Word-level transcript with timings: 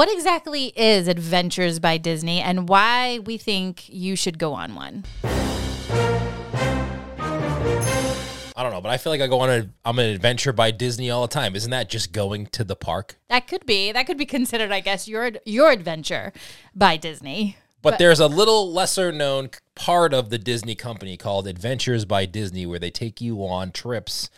What 0.00 0.10
exactly 0.10 0.72
is 0.76 1.08
Adventures 1.08 1.78
by 1.78 1.98
Disney 1.98 2.40
and 2.40 2.70
why 2.70 3.18
we 3.18 3.36
think 3.36 3.86
you 3.86 4.16
should 4.16 4.38
go 4.38 4.54
on 4.54 4.74
one? 4.74 5.04
I 8.56 8.62
don't 8.62 8.72
know, 8.72 8.80
but 8.80 8.88
I 8.88 8.96
feel 8.96 9.12
like 9.12 9.20
I 9.20 9.26
go 9.26 9.40
on 9.40 9.50
a 9.50 9.68
I'm 9.84 9.98
an 9.98 10.06
adventure 10.06 10.54
by 10.54 10.70
Disney 10.70 11.10
all 11.10 11.20
the 11.20 11.28
time. 11.28 11.54
Isn't 11.54 11.70
that 11.72 11.90
just 11.90 12.14
going 12.14 12.46
to 12.46 12.64
the 12.64 12.76
park? 12.76 13.18
That 13.28 13.46
could 13.46 13.66
be. 13.66 13.92
That 13.92 14.06
could 14.06 14.16
be 14.16 14.24
considered, 14.24 14.72
I 14.72 14.80
guess, 14.80 15.06
your 15.06 15.32
your 15.44 15.70
adventure 15.70 16.32
by 16.74 16.96
Disney. 16.96 17.58
But, 17.82 17.98
there's 17.98 18.20
a 18.20 18.26
little 18.26 18.72
lesser 18.72 19.12
known 19.12 19.50
part 19.74 20.14
of 20.14 20.30
the 20.30 20.38
Disney 20.38 20.74
company 20.74 21.18
called 21.18 21.46
Adventures 21.46 22.06
by 22.06 22.24
Disney 22.24 22.64
where 22.64 22.78
they 22.78 22.90
take 22.90 23.20
you 23.20 23.44
on 23.44 23.70
trips 23.70 24.30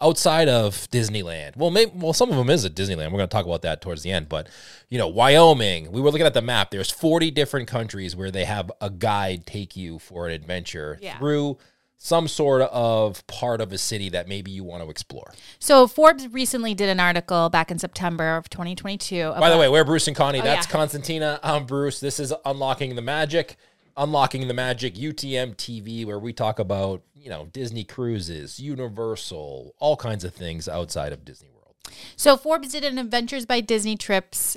outside 0.00 0.48
of 0.48 0.88
Disneyland. 0.90 1.56
Well, 1.56 1.70
maybe 1.70 1.92
well 1.94 2.12
some 2.12 2.30
of 2.30 2.36
them 2.36 2.50
is 2.50 2.64
at 2.64 2.74
Disneyland. 2.74 3.06
We're 3.06 3.18
going 3.18 3.20
to 3.20 3.26
talk 3.28 3.46
about 3.46 3.62
that 3.62 3.80
towards 3.82 4.02
the 4.02 4.10
end, 4.12 4.28
but 4.28 4.48
you 4.88 4.98
know, 4.98 5.08
Wyoming, 5.08 5.92
we 5.92 6.00
were 6.00 6.10
looking 6.10 6.26
at 6.26 6.34
the 6.34 6.42
map. 6.42 6.70
There's 6.70 6.90
40 6.90 7.30
different 7.30 7.68
countries 7.68 8.16
where 8.16 8.30
they 8.30 8.44
have 8.44 8.70
a 8.80 8.90
guide 8.90 9.46
take 9.46 9.76
you 9.76 9.98
for 9.98 10.26
an 10.26 10.32
adventure 10.32 10.98
Yeah. 11.00 11.18
through 11.18 11.58
some 12.02 12.26
sort 12.26 12.62
of 12.62 13.26
part 13.26 13.60
of 13.60 13.72
a 13.72 13.78
city 13.78 14.08
that 14.08 14.26
maybe 14.26 14.50
you 14.50 14.64
want 14.64 14.82
to 14.82 14.88
explore. 14.88 15.34
So 15.58 15.86
Forbes 15.86 16.26
recently 16.28 16.72
did 16.74 16.88
an 16.88 16.98
article 16.98 17.50
back 17.50 17.70
in 17.70 17.78
September 17.78 18.36
of 18.38 18.48
2022. 18.48 19.34
By 19.38 19.50
the 19.50 19.58
way, 19.58 19.68
we're 19.68 19.84
Bruce 19.84 20.08
and 20.08 20.16
Connie. 20.16 20.40
Oh, 20.40 20.44
that's 20.44 20.66
yeah. 20.66 20.72
Constantina. 20.72 21.38
I'm 21.42 21.66
Bruce. 21.66 22.00
This 22.00 22.18
is 22.18 22.32
Unlocking 22.46 22.94
the 22.96 23.02
Magic. 23.02 23.56
Unlocking 23.98 24.48
the 24.48 24.54
Magic 24.54 24.94
UTM 24.94 25.56
TV, 25.56 26.06
where 26.06 26.18
we 26.18 26.32
talk 26.32 26.58
about, 26.58 27.02
you 27.20 27.28
know, 27.28 27.46
Disney 27.52 27.84
cruises, 27.84 28.58
Universal, 28.58 29.74
all 29.78 29.96
kinds 29.96 30.24
of 30.24 30.34
things 30.34 30.68
outside 30.68 31.12
of 31.12 31.24
Disney 31.24 31.50
World. 31.50 31.76
So 32.16 32.36
Forbes 32.36 32.72
did 32.72 32.84
an 32.84 32.98
Adventures 32.98 33.44
by 33.44 33.60
Disney 33.60 33.96
trips 33.96 34.56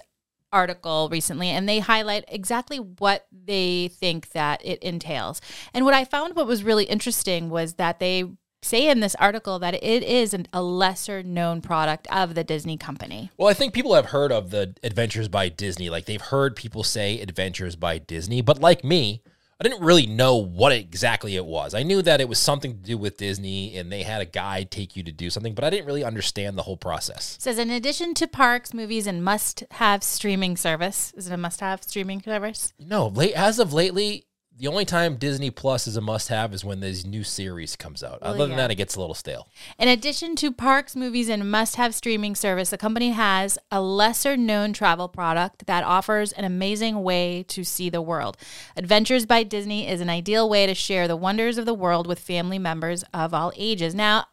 article 0.52 1.10
recently 1.12 1.50
and 1.50 1.68
they 1.68 1.80
highlight 1.80 2.24
exactly 2.28 2.78
what 2.78 3.26
they 3.32 3.90
think 3.90 4.30
that 4.32 4.64
it 4.64 4.82
entails. 4.84 5.42
And 5.74 5.84
what 5.84 5.96
I 5.96 6.06
found 6.06 6.36
what 6.36 6.48
was 6.48 6.64
really 6.64 6.86
interesting 6.86 7.50
was 7.50 7.74
that 7.74 8.00
they 8.00 8.26
say 8.62 8.88
in 8.88 9.02
this 9.02 9.16
article 9.16 9.60
that 9.60 9.74
it 9.74 10.04
is 10.04 10.34
an, 10.34 10.48
a 10.54 10.62
lesser 10.62 11.22
known 11.22 11.60
product 11.60 12.08
of 12.12 12.36
the 12.36 12.44
Disney 12.46 12.78
company. 12.78 13.30
Well, 13.36 13.50
I 13.50 13.54
think 13.54 13.74
people 13.74 13.96
have 13.96 14.06
heard 14.06 14.32
of 14.32 14.52
the 14.52 14.76
Adventures 14.84 15.28
by 15.28 15.50
Disney. 15.50 15.90
Like 15.90 16.06
they've 16.06 16.22
heard 16.22 16.56
people 16.56 16.84
say 16.84 17.20
Adventures 17.20 17.76
by 17.76 17.98
Disney, 17.98 18.42
but 18.42 18.62
like 18.62 18.84
me, 18.86 19.22
I 19.60 19.64
didn't 19.64 19.84
really 19.84 20.06
know 20.06 20.36
what 20.36 20.72
exactly 20.72 21.36
it 21.36 21.46
was. 21.46 21.74
I 21.74 21.84
knew 21.84 22.02
that 22.02 22.22
it 22.22 22.28
was 22.28 22.40
something 22.40 22.74
to 22.74 22.84
do 22.84 22.98
with 22.98 23.18
Disney 23.18 23.78
and 23.78 23.92
they 23.92 24.04
had 24.04 24.22
a 24.22 24.26
guide 24.26 24.72
take 24.72 24.96
you 24.96 25.04
to 25.04 25.12
do 25.12 25.30
something, 25.30 25.54
but 25.54 25.64
I 25.64 25.70
didn't 25.70 25.86
really 25.86 26.04
understand 26.04 26.58
the 26.58 26.64
whole 26.64 26.78
process. 26.78 27.36
It 27.38 27.44
says 27.44 27.60
in 27.60 27.70
addition 27.70 28.14
to 28.16 28.28
parks, 28.28 28.74
movies, 28.74 29.08
and 29.08 29.24
must 29.24 29.64
have 29.72 30.04
streaming 30.04 30.58
service. 30.58 31.14
Is 31.16 31.28
it 31.28 31.34
a 31.34 31.38
must 31.38 31.60
have 31.60 31.84
streaming 31.84 32.22
service? 32.22 32.74
No, 32.80 33.08
late 33.08 33.34
as 33.34 33.60
of 33.60 33.74
lately, 33.74 34.26
the 34.58 34.68
only 34.68 34.86
time 34.86 35.16
Disney 35.16 35.50
Plus 35.50 35.88
is 35.88 35.98
a 35.98 36.02
must-have 36.02 36.54
is 36.54 36.64
when 36.64 36.80
this 36.80 37.06
new 37.06 37.24
series 37.24 37.76
comes 37.76 38.04
out. 38.04 38.22
Other 38.22 38.40
than 38.40 38.52
yeah. 38.52 38.58
that, 38.58 38.72
it 38.72 38.76
gets 38.76 38.96
a 38.96 39.00
little 39.00 39.16
stale. 39.16 39.48
In 39.80 39.88
addition 39.88 40.36
to 40.38 40.52
parks, 40.52 40.96
movies, 40.96 41.28
and 41.28 41.50
must 41.50 41.76
have 41.78 41.96
streaming 41.96 42.36
service, 42.36 42.70
the 42.70 42.78
company 42.78 43.12
has 43.12 43.58
a 43.72 43.82
lesser 43.82 44.38
known 44.38 44.72
travel 44.72 45.08
product 45.08 45.66
that 45.66 45.84
offers 45.84 46.32
an 46.34 46.46
amazing 46.46 47.02
way 47.02 47.44
to 47.48 47.64
see 47.64 47.90
the 47.90 48.02
world. 48.02 48.38
Adventures 48.78 49.26
by 49.26 49.42
Disney 49.42 49.88
is 49.88 50.02
an 50.02 50.10
ideal 50.10 50.48
way 50.48 50.68
to 50.68 50.76
share 50.76 51.08
the 51.08 51.16
wonders 51.16 51.58
of 51.58 51.66
the 51.66 51.74
world 51.74 52.06
with 52.06 52.20
family 52.20 52.60
members 52.60 53.04
of 53.14 53.34
all 53.34 53.52
ages. 53.56 53.96
Now, 53.96 54.26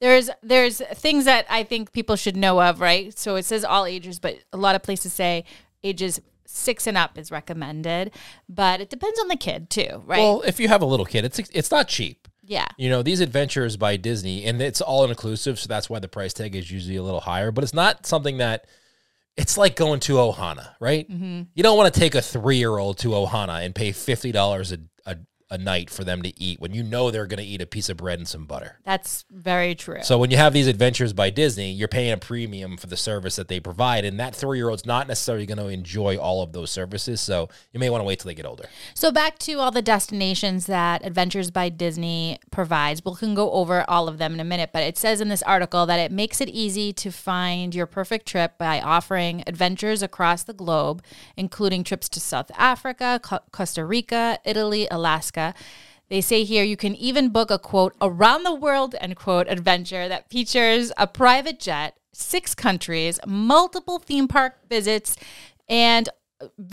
there's 0.00 0.30
there's 0.44 0.80
things 0.94 1.24
that 1.24 1.44
I 1.50 1.64
think 1.64 1.92
people 1.92 2.14
should 2.14 2.36
know 2.36 2.62
of, 2.62 2.80
right? 2.80 3.18
So 3.18 3.34
it 3.34 3.44
says 3.44 3.64
all 3.64 3.84
ages, 3.84 4.20
but 4.20 4.38
a 4.52 4.56
lot 4.56 4.76
of 4.76 4.82
places 4.84 5.12
say 5.12 5.44
ages 5.82 6.20
six 6.50 6.86
and 6.86 6.96
up 6.96 7.18
is 7.18 7.30
recommended, 7.30 8.10
but 8.48 8.80
it 8.80 8.88
depends 8.88 9.20
on 9.20 9.28
the 9.28 9.36
kid 9.36 9.68
too, 9.68 10.02
right? 10.06 10.18
Well, 10.18 10.42
if 10.46 10.58
you 10.58 10.66
have 10.68 10.80
a 10.82 10.86
little 10.86 11.06
kid, 11.06 11.24
it's 11.26 11.38
it's 11.38 11.70
not 11.70 11.88
cheap. 11.88 12.26
yeah. 12.42 12.66
You 12.78 12.88
know, 12.88 13.02
these 13.02 13.20
adventures 13.20 13.76
by 13.76 13.96
Disney, 13.96 14.44
and 14.46 14.60
it's 14.62 14.80
all 14.80 15.04
inclusive, 15.04 15.58
so 15.58 15.68
that's 15.68 15.90
why 15.90 15.98
the 15.98 16.08
price 16.08 16.32
tag 16.32 16.56
is 16.56 16.70
usually 16.70 16.96
a 16.96 17.02
little 17.02 17.20
higher. 17.20 17.50
But 17.52 17.64
it's 17.64 17.74
not 17.74 18.06
something 18.06 18.38
that 18.38 18.64
it's 19.36 19.58
like 19.58 19.76
going 19.76 20.00
to 20.00 20.14
Ohana, 20.14 20.70
right? 20.80 21.08
Mm-hmm. 21.08 21.42
You 21.54 21.62
don't 21.62 21.76
want 21.76 21.92
to 21.92 22.00
take 22.00 22.14
a 22.14 22.22
three-year-old 22.22 22.98
to 22.98 23.08
Ohana 23.10 23.64
and 23.64 23.74
pay 23.74 23.92
fifty 23.92 24.32
dollars 24.32 24.72
a, 24.72 24.78
a 25.50 25.56
night 25.56 25.88
for 25.88 26.04
them 26.04 26.22
to 26.22 26.42
eat 26.42 26.60
when 26.60 26.74
you 26.74 26.82
know 26.82 27.10
they're 27.10 27.26
going 27.26 27.38
to 27.38 27.44
eat 27.44 27.62
a 27.62 27.66
piece 27.66 27.88
of 27.88 27.96
bread 27.96 28.18
and 28.18 28.28
some 28.28 28.44
butter. 28.44 28.78
That's 28.84 29.24
very 29.30 29.74
true. 29.74 30.02
So 30.02 30.18
when 30.18 30.30
you 30.30 30.36
have 30.36 30.52
these 30.52 30.66
adventures 30.66 31.12
by 31.12 31.30
Disney, 31.30 31.72
you're 31.72 31.88
paying 31.88 32.12
a 32.12 32.18
premium 32.18 32.76
for 32.76 32.86
the 32.86 32.96
service 32.96 33.36
that 33.36 33.48
they 33.48 33.58
provide, 33.58 34.04
and 34.04 34.20
that 34.20 34.34
three-year-old's 34.34 34.84
not 34.84 35.08
necessarily 35.08 35.46
going 35.46 35.58
to 35.58 35.68
enjoy 35.68 36.18
all 36.18 36.42
of 36.42 36.52
those 36.52 36.70
services. 36.70 37.20
So 37.20 37.48
you 37.72 37.80
may 37.80 37.88
want 37.88 38.02
to 38.02 38.04
wait 38.04 38.18
till 38.18 38.28
they 38.28 38.34
get 38.34 38.44
older. 38.44 38.66
So 38.92 39.10
back 39.10 39.38
to 39.40 39.54
all 39.54 39.70
the 39.70 39.82
destinations 39.82 40.66
that 40.66 41.04
Adventures 41.04 41.50
by 41.50 41.70
Disney 41.70 42.38
provides. 42.50 43.02
We 43.04 43.14
can 43.14 43.34
go 43.34 43.50
over 43.52 43.84
all 43.88 44.08
of 44.08 44.18
them 44.18 44.34
in 44.34 44.40
a 44.40 44.44
minute, 44.44 44.70
but 44.72 44.82
it 44.82 44.98
says 44.98 45.20
in 45.20 45.28
this 45.28 45.42
article 45.44 45.86
that 45.86 45.98
it 45.98 46.12
makes 46.12 46.40
it 46.40 46.48
easy 46.50 46.92
to 46.92 47.10
find 47.10 47.74
your 47.74 47.86
perfect 47.86 48.26
trip 48.26 48.58
by 48.58 48.80
offering 48.80 49.42
adventures 49.46 50.02
across 50.02 50.42
the 50.42 50.52
globe, 50.52 51.02
including 51.36 51.84
trips 51.84 52.08
to 52.10 52.20
South 52.20 52.50
Africa, 52.56 53.18
Co- 53.22 53.40
Costa 53.50 53.84
Rica, 53.84 54.38
Italy, 54.44 54.86
Alaska. 54.90 55.37
They 56.08 56.20
say 56.20 56.44
here 56.44 56.64
you 56.64 56.76
can 56.76 56.94
even 56.94 57.28
book 57.28 57.50
a 57.50 57.58
quote 57.58 57.94
around 58.00 58.42
the 58.44 58.54
world 58.54 58.94
end 59.00 59.16
quote 59.16 59.46
adventure 59.48 60.08
that 60.08 60.30
features 60.30 60.90
a 60.96 61.06
private 61.06 61.60
jet, 61.60 61.96
six 62.12 62.54
countries, 62.54 63.20
multiple 63.26 63.98
theme 63.98 64.26
park 64.26 64.56
visits, 64.68 65.16
and 65.68 66.08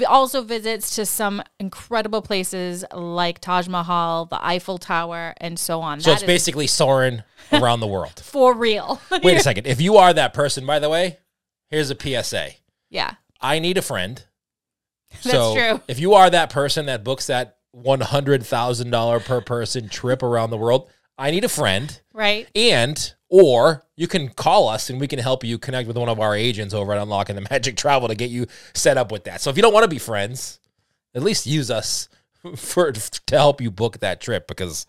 also 0.07 0.41
visits 0.41 0.95
to 0.95 1.05
some 1.05 1.41
incredible 1.59 2.21
places 2.21 2.85
like 2.93 3.39
Taj 3.39 3.67
Mahal, 3.67 4.25
the 4.25 4.43
Eiffel 4.45 4.77
Tower, 4.77 5.33
and 5.37 5.57
so 5.57 5.81
on. 5.81 5.99
So 5.99 6.11
That 6.11 6.13
it's 6.13 6.23
is 6.23 6.27
basically 6.27 6.67
soaring 6.67 7.23
around 7.51 7.79
the 7.79 7.87
world. 7.87 8.19
for 8.23 8.53
real. 8.53 9.01
Wait 9.23 9.37
a 9.37 9.41
second. 9.41 9.67
If 9.67 9.81
you 9.81 9.97
are 9.97 10.13
that 10.13 10.33
person, 10.33 10.65
by 10.65 10.79
the 10.79 10.89
way, 10.89 11.17
here's 11.69 11.89
a 11.89 11.95
PSA. 11.99 12.51
yeah, 12.89 13.15
I 13.41 13.59
need 13.59 13.77
a 13.77 13.81
friend. 13.81 14.23
That's 15.11 15.31
so 15.31 15.55
true. 15.55 15.81
If 15.87 15.99
you 15.99 16.13
are 16.13 16.29
that 16.29 16.49
person 16.49 16.85
that 16.85 17.03
books 17.03 17.27
that 17.27 17.57
one 17.75 18.02
hundred 18.02 18.46
thousand 18.46 18.90
dollar 18.90 19.19
per 19.19 19.41
person 19.41 19.90
trip 19.90 20.24
around 20.24 20.50
the 20.50 20.58
world, 20.58 20.90
I 21.18 21.31
need 21.31 21.44
a 21.44 21.50
friend. 21.50 22.00
right. 22.13 22.47
And 22.56 23.13
or 23.28 23.84
you 23.96 24.08
can 24.08 24.30
call 24.30 24.69
us 24.69 24.90
and 24.90 25.00
we 25.00 25.08
can 25.08 25.19
help 25.19 25.44
you 25.44 25.58
connect 25.58 25.88
with 25.88 25.97
one 25.97 26.08
of 26.08 26.19
our 26.19 26.36
agents 26.36 26.74
over 26.74 26.94
at 26.94 27.02
Unlocking 27.02 27.36
the 27.36 27.47
Magic 27.50 27.75
Travel 27.75 28.08
to 28.08 28.16
get 28.16 28.30
you 28.30 28.47
set 28.74 28.97
up 28.97 29.12
with 29.12 29.25
that. 29.25 29.41
So 29.41 29.50
if 29.50 29.58
you 29.58 29.62
don't 29.62 29.74
want 29.74 29.84
to 29.84 29.90
be 29.90 29.97
friends, 29.97 30.59
at 31.13 31.24
least 31.24 31.46
use 31.46 31.69
us 31.69 32.08
for 32.56 32.91
to 32.91 33.36
help 33.36 33.59
you 33.59 33.72
book 33.72 34.00
that 34.00 34.22
trip 34.22 34.47
because 34.47 34.86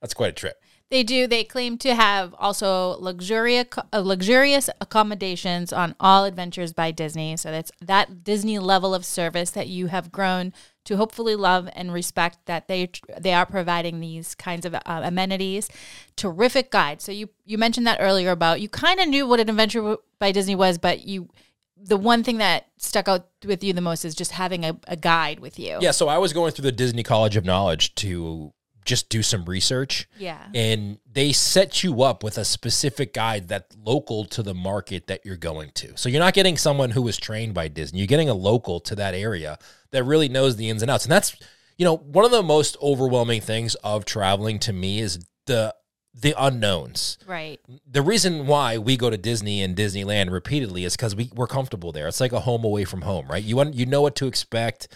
that's 0.00 0.14
quite 0.14 0.30
a 0.30 0.32
trip. 0.32 0.62
They 0.90 1.02
do. 1.02 1.26
They 1.26 1.44
claim 1.44 1.76
to 1.78 1.94
have 1.94 2.34
also 2.38 2.96
luxurious, 2.98 3.66
uh, 3.92 4.00
luxurious 4.00 4.70
accommodations 4.80 5.70
on 5.70 5.94
all 6.00 6.24
adventures 6.24 6.72
by 6.72 6.92
Disney. 6.92 7.36
So 7.36 7.50
that's 7.50 7.70
that 7.82 8.24
Disney 8.24 8.58
level 8.58 8.94
of 8.94 9.04
service 9.04 9.50
that 9.50 9.68
you 9.68 9.88
have 9.88 10.10
grown 10.10 10.54
to 10.84 10.96
hopefully 10.96 11.36
love 11.36 11.68
and 11.74 11.92
respect. 11.92 12.38
That 12.46 12.68
they 12.68 12.90
they 13.20 13.34
are 13.34 13.44
providing 13.44 14.00
these 14.00 14.34
kinds 14.34 14.64
of 14.64 14.74
uh, 14.74 14.80
amenities. 14.86 15.68
Terrific 16.16 16.70
guide. 16.70 17.02
So 17.02 17.12
you 17.12 17.28
you 17.44 17.58
mentioned 17.58 17.86
that 17.86 17.98
earlier 18.00 18.30
about 18.30 18.62
you 18.62 18.70
kind 18.70 18.98
of 18.98 19.08
knew 19.08 19.26
what 19.26 19.40
an 19.40 19.50
adventure 19.50 19.98
by 20.18 20.32
Disney 20.32 20.54
was, 20.54 20.78
but 20.78 21.04
you 21.06 21.28
the 21.76 21.98
one 21.98 22.24
thing 22.24 22.38
that 22.38 22.66
stuck 22.78 23.08
out 23.08 23.28
with 23.44 23.62
you 23.62 23.72
the 23.72 23.80
most 23.80 24.04
is 24.04 24.14
just 24.14 24.32
having 24.32 24.64
a, 24.64 24.78
a 24.88 24.96
guide 24.96 25.38
with 25.38 25.58
you. 25.58 25.78
Yeah, 25.80 25.90
so 25.90 26.08
I 26.08 26.18
was 26.18 26.32
going 26.32 26.52
through 26.52 26.64
the 26.64 26.72
Disney 26.72 27.02
College 27.02 27.36
of 27.36 27.44
Knowledge 27.44 27.94
to 27.96 28.52
just 28.88 29.10
do 29.10 29.22
some 29.22 29.44
research. 29.44 30.08
Yeah. 30.18 30.42
And 30.54 30.98
they 31.10 31.32
set 31.32 31.84
you 31.84 32.02
up 32.02 32.24
with 32.24 32.38
a 32.38 32.44
specific 32.44 33.12
guide 33.12 33.46
that's 33.48 33.76
local 33.84 34.24
to 34.24 34.42
the 34.42 34.54
market 34.54 35.06
that 35.06 35.24
you're 35.24 35.36
going 35.36 35.70
to. 35.74 35.96
So 35.96 36.08
you're 36.08 36.22
not 36.22 36.34
getting 36.34 36.56
someone 36.56 36.90
who 36.90 37.02
was 37.02 37.18
trained 37.18 37.54
by 37.54 37.68
Disney. 37.68 38.00
You're 38.00 38.08
getting 38.08 38.30
a 38.30 38.34
local 38.34 38.80
to 38.80 38.96
that 38.96 39.14
area 39.14 39.58
that 39.90 40.04
really 40.04 40.28
knows 40.28 40.56
the 40.56 40.70
ins 40.70 40.82
and 40.82 40.90
outs. 40.90 41.04
And 41.04 41.12
that's, 41.12 41.36
you 41.76 41.84
know, 41.84 41.96
one 41.96 42.24
of 42.24 42.30
the 42.30 42.42
most 42.42 42.76
overwhelming 42.82 43.42
things 43.42 43.74
of 43.76 44.04
traveling 44.04 44.58
to 44.60 44.72
me 44.72 45.00
is 45.00 45.24
the 45.46 45.74
the 46.14 46.34
unknowns. 46.36 47.18
Right. 47.26 47.60
The 47.88 48.02
reason 48.02 48.46
why 48.46 48.78
we 48.78 48.96
go 48.96 49.08
to 49.08 49.16
Disney 49.16 49.62
and 49.62 49.76
Disneyland 49.76 50.32
repeatedly 50.32 50.84
is 50.84 50.96
because 50.96 51.14
we, 51.14 51.30
we're 51.32 51.46
comfortable 51.46 51.92
there. 51.92 52.08
It's 52.08 52.20
like 52.20 52.32
a 52.32 52.40
home 52.40 52.64
away 52.64 52.84
from 52.84 53.02
home, 53.02 53.28
right? 53.28 53.44
You 53.44 53.54
want 53.54 53.74
you 53.74 53.86
know 53.86 54.02
what 54.02 54.16
to 54.16 54.26
expect, 54.26 54.88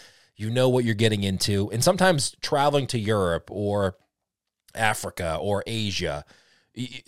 you 0.43 0.51
know 0.51 0.69
what 0.69 0.85
you're 0.85 0.95
getting 0.95 1.23
into. 1.23 1.71
And 1.71 1.83
sometimes 1.83 2.35
traveling 2.43 2.87
to 2.89 2.99
Europe 2.99 3.49
or 3.51 3.97
Africa 4.75 5.39
or 5.41 5.63
Asia 5.67 6.25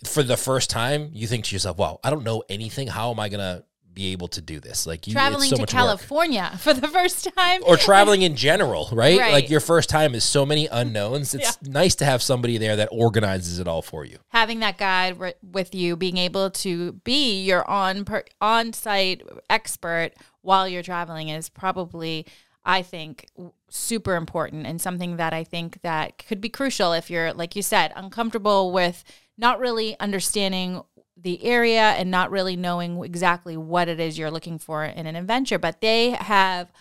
for 0.05 0.23
the 0.23 0.37
first 0.37 0.69
time, 0.69 1.09
you 1.11 1.27
think 1.27 1.45
to 1.45 1.55
yourself, 1.55 1.77
wow, 1.77 1.99
I 2.03 2.09
don't 2.09 2.23
know 2.23 2.43
anything. 2.49 2.87
How 2.87 3.11
am 3.11 3.19
I 3.19 3.29
gonna 3.29 3.65
be 3.95 4.11
able 4.11 4.27
to 4.27 4.41
do 4.41 4.59
this. 4.59 4.85
Like 4.85 5.07
you, 5.07 5.13
Traveling 5.13 5.49
so 5.49 5.55
to 5.55 5.61
much 5.63 5.73
work. 5.73 5.79
California 5.79 6.51
for 6.59 6.73
the 6.73 6.87
first 6.87 7.27
time. 7.35 7.61
or 7.65 7.77
traveling 7.77 8.21
in 8.21 8.35
general, 8.35 8.89
right? 8.91 9.17
Right. 9.17 9.31
Like 9.31 9.49
your 9.49 9.61
first 9.61 9.89
time 9.89 10.13
is 10.13 10.23
so 10.23 10.45
many 10.45 10.67
unknowns. 10.67 11.33
It's 11.33 11.59
nice 11.63 11.95
to 11.95 12.05
have 12.05 12.21
somebody 12.21 12.57
there 12.57 12.75
that 12.75 12.89
organizes 12.91 13.57
it 13.57 13.67
all 13.67 13.81
for 13.81 14.05
you. 14.05 14.17
having 14.29 14.59
that 14.59 14.77
guide 14.77 15.13
wi- 15.13 15.35
with 15.41 15.73
you, 15.73 15.95
being 15.95 16.17
able 16.17 16.51
to 16.51 16.91
be 17.05 17.41
your 17.43 17.67
on 17.67 18.05
per, 18.05 18.23
on 18.41 18.73
site 18.73 19.23
expert 19.49 20.11
while 20.41 20.67
you're 20.67 20.83
traveling 20.83 21.29
is 21.29 21.49
probably, 21.49 22.27
I 22.65 22.81
think, 22.81 23.27
super 23.69 24.15
important 24.15 24.65
and 24.65 24.81
something 24.81 25.17
that 25.17 25.33
I 25.33 25.43
think 25.43 25.81
that 25.81 26.17
could 26.17 26.41
be 26.41 26.49
crucial 26.49 26.93
if 26.93 27.09
you're, 27.09 27.33
like 27.33 27.55
you 27.55 27.61
said, 27.61 27.93
uncomfortable 27.95 28.71
with 28.71 29.03
not 29.37 29.59
really 29.59 29.99
understanding 29.99 30.81
the 31.17 31.43
area 31.43 31.91
and 31.91 32.09
not 32.09 32.31
really 32.31 32.55
knowing 32.55 33.03
exactly 33.03 33.55
what 33.55 33.87
it 33.87 33.99
is 33.99 34.17
you're 34.17 34.31
looking 34.31 34.57
for 34.57 34.83
in 34.83 35.05
an 35.05 35.15
adventure. 35.15 35.59
But 35.59 35.81
they 35.81 36.11
have 36.11 36.71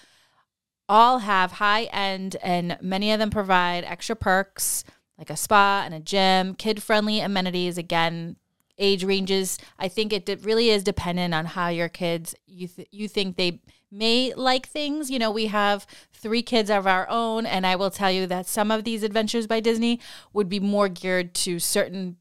all 0.89 1.19
have 1.19 1.53
high 1.53 1.85
end 1.85 2.37
and 2.43 2.79
many 2.81 3.13
of 3.13 3.19
them 3.19 3.31
provide 3.31 3.85
extra 3.85 4.17
perks 4.17 4.85
like 5.19 5.31
a 5.31 5.37
spa 5.37 5.83
and 5.85 5.95
a 5.95 6.01
gym, 6.01 6.55
kid 6.55 6.83
friendly 6.83 7.21
amenities. 7.21 7.79
Again, 7.79 8.37
age 8.79 9.05
ranges. 9.05 9.59
I 9.79 9.89
think 9.89 10.13
it 10.13 10.29
really 10.43 10.71
is 10.71 10.83
dependent 10.83 11.35
on 11.35 11.47
how 11.47 11.69
your 11.69 11.89
kids 11.89 12.35
you 12.47 12.69
th- 12.69 12.89
you 12.91 13.09
think 13.09 13.37
they 13.37 13.61
may 13.95 14.35
like 14.35 14.69
things. 14.69 15.11
You 15.11 15.19
know, 15.19 15.31
we 15.31 15.47
have 15.47 15.87
three 16.13 16.43
kids 16.43 16.71
of 16.71 16.87
our 16.87 17.09
own, 17.09 17.47
and 17.47 17.67
I 17.67 17.77
will 17.77 17.91
tell 17.91 18.11
you 18.11 18.27
that 18.27 18.47
some 18.47 18.71
of 18.71 18.85
these 18.85 19.03
adventures 19.03 19.47
by 19.47 19.61
Disney 19.61 20.01
would 20.33 20.49
be 20.49 20.61
more 20.61 20.89
geared 20.89 21.35
to 21.35 21.59
certain 21.59 22.17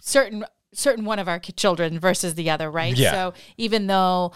certain 0.00 0.44
certain 0.72 1.04
one 1.04 1.18
of 1.18 1.28
our 1.28 1.38
children 1.38 1.98
versus 1.98 2.34
the 2.34 2.50
other, 2.50 2.70
right? 2.70 2.96
Yeah. 2.96 3.12
So 3.12 3.34
even 3.56 3.86
though 3.86 4.32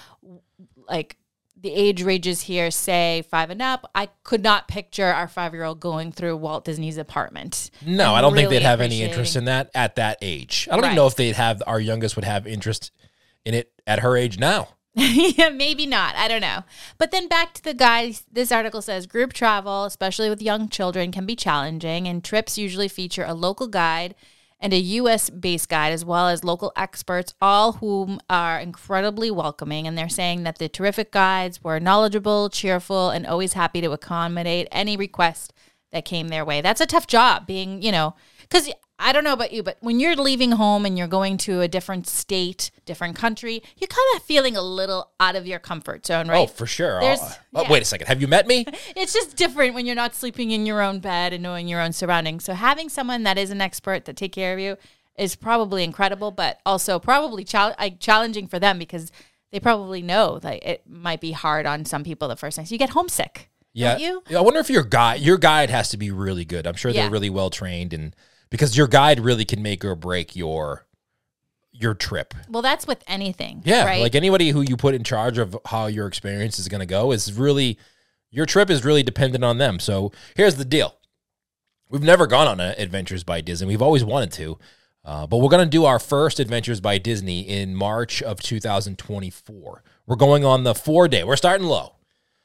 like 0.88 1.16
the 1.64 1.72
age 1.72 2.02
ranges 2.02 2.42
here 2.42 2.70
say 2.70 3.24
five 3.30 3.50
and 3.50 3.62
up, 3.62 3.90
I 3.94 4.10
could 4.22 4.42
not 4.42 4.68
picture 4.68 5.06
our 5.06 5.28
five 5.28 5.54
year 5.54 5.64
old 5.64 5.80
going 5.80 6.12
through 6.12 6.36
Walt 6.36 6.64
Disney's 6.64 6.98
apartment. 6.98 7.70
No, 7.84 8.14
I 8.14 8.20
don't 8.20 8.34
think 8.34 8.50
they'd 8.50 8.62
have 8.62 8.80
any 8.80 9.02
interest 9.02 9.36
in 9.36 9.46
that 9.46 9.70
at 9.74 9.96
that 9.96 10.18
age. 10.20 10.68
I 10.70 10.76
don't 10.76 10.84
even 10.84 10.96
know 10.96 11.06
if 11.06 11.16
they'd 11.16 11.36
have 11.36 11.62
our 11.66 11.80
youngest 11.80 12.16
would 12.16 12.24
have 12.24 12.46
interest 12.46 12.92
in 13.44 13.54
it 13.54 13.72
at 13.86 14.00
her 14.00 14.16
age 14.16 14.38
now. 14.38 14.68
yeah, 14.96 15.48
maybe 15.48 15.86
not. 15.86 16.14
I 16.14 16.28
don't 16.28 16.40
know. 16.40 16.62
But 16.98 17.10
then 17.10 17.26
back 17.26 17.52
to 17.54 17.62
the 17.64 17.74
guys. 17.74 18.24
This 18.30 18.52
article 18.52 18.80
says 18.80 19.08
group 19.08 19.32
travel, 19.32 19.84
especially 19.84 20.28
with 20.30 20.40
young 20.40 20.68
children, 20.68 21.10
can 21.10 21.26
be 21.26 21.34
challenging, 21.34 22.06
and 22.06 22.22
trips 22.22 22.56
usually 22.56 22.86
feature 22.86 23.24
a 23.24 23.34
local 23.34 23.66
guide 23.66 24.14
and 24.60 24.72
a 24.72 24.78
U.S. 24.78 25.30
based 25.30 25.68
guide, 25.68 25.92
as 25.92 26.04
well 26.04 26.28
as 26.28 26.44
local 26.44 26.72
experts, 26.76 27.34
all 27.42 27.72
whom 27.72 28.20
are 28.30 28.60
incredibly 28.60 29.32
welcoming. 29.32 29.88
And 29.88 29.98
they're 29.98 30.08
saying 30.08 30.44
that 30.44 30.58
the 30.58 30.68
terrific 30.68 31.10
guides 31.10 31.62
were 31.62 31.80
knowledgeable, 31.80 32.48
cheerful, 32.48 33.10
and 33.10 33.26
always 33.26 33.54
happy 33.54 33.80
to 33.80 33.90
accommodate 33.90 34.68
any 34.70 34.96
request 34.96 35.52
that 35.90 36.04
came 36.04 36.28
their 36.28 36.44
way. 36.44 36.60
That's 36.60 36.80
a 36.80 36.86
tough 36.86 37.08
job, 37.08 37.48
being, 37.48 37.82
you 37.82 37.90
know, 37.90 38.14
because 38.48 38.70
I 38.98 39.12
don't 39.12 39.24
know 39.24 39.32
about 39.32 39.52
you, 39.52 39.62
but 39.62 39.76
when 39.80 39.98
you're 39.98 40.14
leaving 40.14 40.52
home 40.52 40.86
and 40.86 40.96
you're 40.96 41.08
going 41.08 41.36
to 41.38 41.60
a 41.62 41.68
different 41.68 42.06
state, 42.06 42.70
different 42.86 43.16
country, 43.16 43.62
you're 43.76 43.88
kind 43.88 44.16
of 44.16 44.22
feeling 44.22 44.56
a 44.56 44.62
little 44.62 45.10
out 45.18 45.34
of 45.34 45.46
your 45.46 45.58
comfort 45.58 46.06
zone, 46.06 46.28
right? 46.28 46.38
Oh, 46.38 46.46
for 46.46 46.66
sure. 46.66 47.00
There's- 47.00 47.20
uh, 47.20 47.34
Oh, 47.56 47.60
oh, 47.60 47.62
yeah. 47.62 47.70
wait 47.72 47.82
a 47.82 47.84
second. 47.84 48.06
Have 48.06 48.20
you 48.20 48.28
met 48.28 48.46
me? 48.46 48.64
It's 48.96 49.12
just 49.12 49.36
different 49.36 49.74
when 49.74 49.84
you're 49.86 49.94
not 49.96 50.14
sleeping 50.14 50.52
in 50.52 50.64
your 50.66 50.80
own 50.80 51.00
bed 51.00 51.32
and 51.32 51.42
knowing 51.42 51.66
your 51.68 51.80
own 51.80 51.92
surroundings. 51.92 52.44
So 52.44 52.54
having 52.54 52.88
someone 52.88 53.24
that 53.24 53.36
is 53.38 53.50
an 53.50 53.60
expert 53.60 54.04
that 54.04 54.16
take 54.16 54.32
care 54.32 54.54
of 54.54 54.60
you 54.60 54.76
is 55.18 55.34
probably 55.36 55.82
incredible, 55.84 56.30
but 56.30 56.60
also 56.64 56.98
probably 56.98 57.44
chal- 57.44 57.74
like, 57.78 57.98
challenging 58.00 58.46
for 58.46 58.58
them 58.60 58.78
because 58.78 59.10
they 59.52 59.60
probably 59.60 60.02
know 60.02 60.38
that 60.40 60.64
it 60.64 60.82
might 60.88 61.20
be 61.20 61.32
hard 61.32 61.66
on 61.66 61.84
some 61.84 62.02
people 62.04 62.26
the 62.28 62.36
first 62.36 62.56
time. 62.56 62.66
So 62.66 62.72
you 62.72 62.78
get 62.78 62.90
homesick. 62.90 63.50
Yeah. 63.72 63.96
You? 63.98 64.22
Yeah, 64.28 64.38
I 64.38 64.40
wonder 64.40 64.60
if 64.60 64.70
your 64.70 64.84
guide 64.84 65.20
your 65.20 65.36
guide 65.38 65.68
has 65.70 65.88
to 65.90 65.96
be 65.96 66.10
really 66.12 66.44
good. 66.44 66.64
I'm 66.66 66.74
sure 66.74 66.90
Yeah. 66.92 67.02
they're 67.02 67.10
really 67.10 67.30
well 67.30 67.50
trained 67.50 67.92
and 67.92 68.14
because 68.54 68.76
your 68.76 68.86
guide 68.86 69.18
really 69.18 69.44
can 69.44 69.60
make 69.62 69.84
or 69.84 69.96
break 69.96 70.36
your 70.36 70.86
your 71.72 71.92
trip. 71.92 72.34
Well, 72.48 72.62
that's 72.62 72.86
with 72.86 73.02
anything. 73.08 73.60
Yeah, 73.64 73.84
Right. 73.84 74.00
like 74.00 74.14
anybody 74.14 74.50
who 74.50 74.60
you 74.60 74.76
put 74.76 74.94
in 74.94 75.02
charge 75.02 75.38
of 75.38 75.56
how 75.66 75.86
your 75.86 76.06
experience 76.06 76.60
is 76.60 76.68
going 76.68 76.78
to 76.78 76.86
go 76.86 77.10
is 77.10 77.32
really 77.32 77.78
your 78.30 78.46
trip 78.46 78.70
is 78.70 78.84
really 78.84 79.02
dependent 79.02 79.42
on 79.42 79.58
them. 79.58 79.80
So 79.80 80.12
here's 80.36 80.54
the 80.54 80.64
deal: 80.64 80.94
we've 81.88 82.00
never 82.04 82.28
gone 82.28 82.46
on 82.46 82.60
a 82.60 82.76
Adventures 82.78 83.24
by 83.24 83.40
Disney. 83.40 83.66
We've 83.66 83.82
always 83.82 84.04
wanted 84.04 84.30
to, 84.34 84.56
uh, 85.04 85.26
but 85.26 85.38
we're 85.38 85.48
going 85.48 85.66
to 85.66 85.68
do 85.70 85.84
our 85.84 85.98
first 85.98 86.38
Adventures 86.38 86.80
by 86.80 86.98
Disney 86.98 87.40
in 87.40 87.74
March 87.74 88.22
of 88.22 88.40
2024. 88.40 89.82
We're 90.06 90.14
going 90.14 90.44
on 90.44 90.62
the 90.62 90.76
four 90.76 91.08
day. 91.08 91.24
We're 91.24 91.34
starting 91.34 91.66
low. 91.66 91.96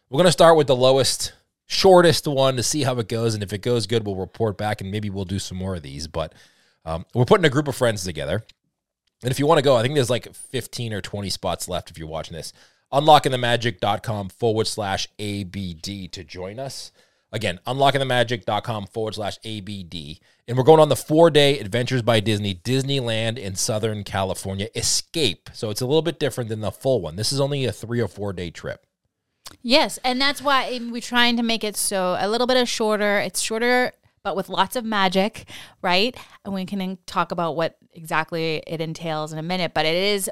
We're 0.10 0.18
going 0.18 0.26
to 0.26 0.32
start 0.32 0.58
with 0.58 0.66
the 0.66 0.76
lowest, 0.76 1.34
shortest 1.70 2.28
one 2.28 2.58
to 2.58 2.64
see 2.64 2.84
how 2.84 2.98
it 3.00 3.08
goes, 3.08 3.34
and 3.34 3.44
if 3.44 3.54
it 3.54 3.62
goes 3.62 3.88
good, 3.88 4.06
we'll 4.06 4.16
report 4.16 4.58
back, 4.58 4.82
and 4.82 4.92
maybe 4.92 5.10
we'll 5.10 5.24
do 5.24 5.40
some 5.40 5.58
more 5.58 5.76
of 5.76 5.84
these. 5.84 6.08
But 6.08 6.34
um, 6.84 7.06
we're 7.14 7.26
putting 7.26 7.46
a 7.46 7.50
group 7.50 7.70
of 7.70 7.76
friends 7.76 8.04
together. 8.04 8.44
And 9.24 9.32
if 9.32 9.40
you 9.40 9.46
want 9.46 9.60
to 9.60 9.64
go, 9.64 9.76
I 9.76 9.82
think 9.82 9.96
there's 9.96 10.10
like 10.10 10.34
15 10.34 10.94
or 10.94 11.02
20 11.02 11.30
spots 11.30 11.70
left 11.70 11.92
if 11.92 11.98
you're 11.98 12.08
watching 12.08 12.36
this. 12.36 12.52
Unlockingthemagic.com 12.92 14.30
forward 14.30 14.68
slash 14.68 15.08
ABD 15.20 16.12
to 16.12 16.24
join 16.24 16.60
us. 16.60 16.92
Again, 17.32 17.60
unlockingthemagic.com 17.68 18.88
forward 18.88 19.14
slash 19.14 19.38
ABD. 19.46 20.20
And 20.48 20.58
we're 20.58 20.64
going 20.64 20.80
on 20.80 20.90
the 20.90 20.96
four 20.96 21.30
day 21.30 21.60
Adventures 21.60 22.02
by 22.02 22.20
Disney, 22.22 22.56
Disneyland 22.56 23.38
in 23.38 23.56
Southern 23.56 24.04
California 24.04 24.70
Escape. 24.76 25.50
So 25.54 25.70
it's 25.70 25.82
a 25.82 25.86
little 25.86 26.02
bit 26.02 26.20
different 26.20 26.50
than 26.50 26.62
the 26.62 26.72
full 26.72 27.02
one. 27.02 27.18
This 27.18 27.32
is 27.32 27.40
only 27.40 27.66
a 27.66 27.72
three 27.72 28.02
or 28.02 28.08
four 28.08 28.34
day 28.34 28.50
trip. 28.50 28.88
Yes, 29.62 30.00
and 30.04 30.20
that's 30.22 30.42
why 30.42 30.80
we're 30.90 31.02
trying 31.02 31.38
to 31.38 31.44
make 31.44 31.64
it 31.64 31.76
so 31.76 32.18
a 32.20 32.28
little 32.28 32.48
bit 32.48 32.58
of 32.58 32.70
shorter. 32.70 33.20
It's 33.20 33.42
shorter, 33.42 33.92
but 34.24 34.36
with 34.36 34.50
lots 34.50 34.76
of 34.76 34.86
magic, 34.86 35.46
right? 35.82 36.16
And 36.46 36.54
we 36.54 36.66
can 36.66 36.98
talk 37.06 37.32
about 37.32 37.56
what 37.56 37.78
exactly 37.94 38.64
it 38.66 38.82
entails 38.82 39.34
in 39.34 39.40
a 39.40 39.44
minute. 39.44 39.74
But 39.74 39.86
it 39.86 39.96
is 39.96 40.30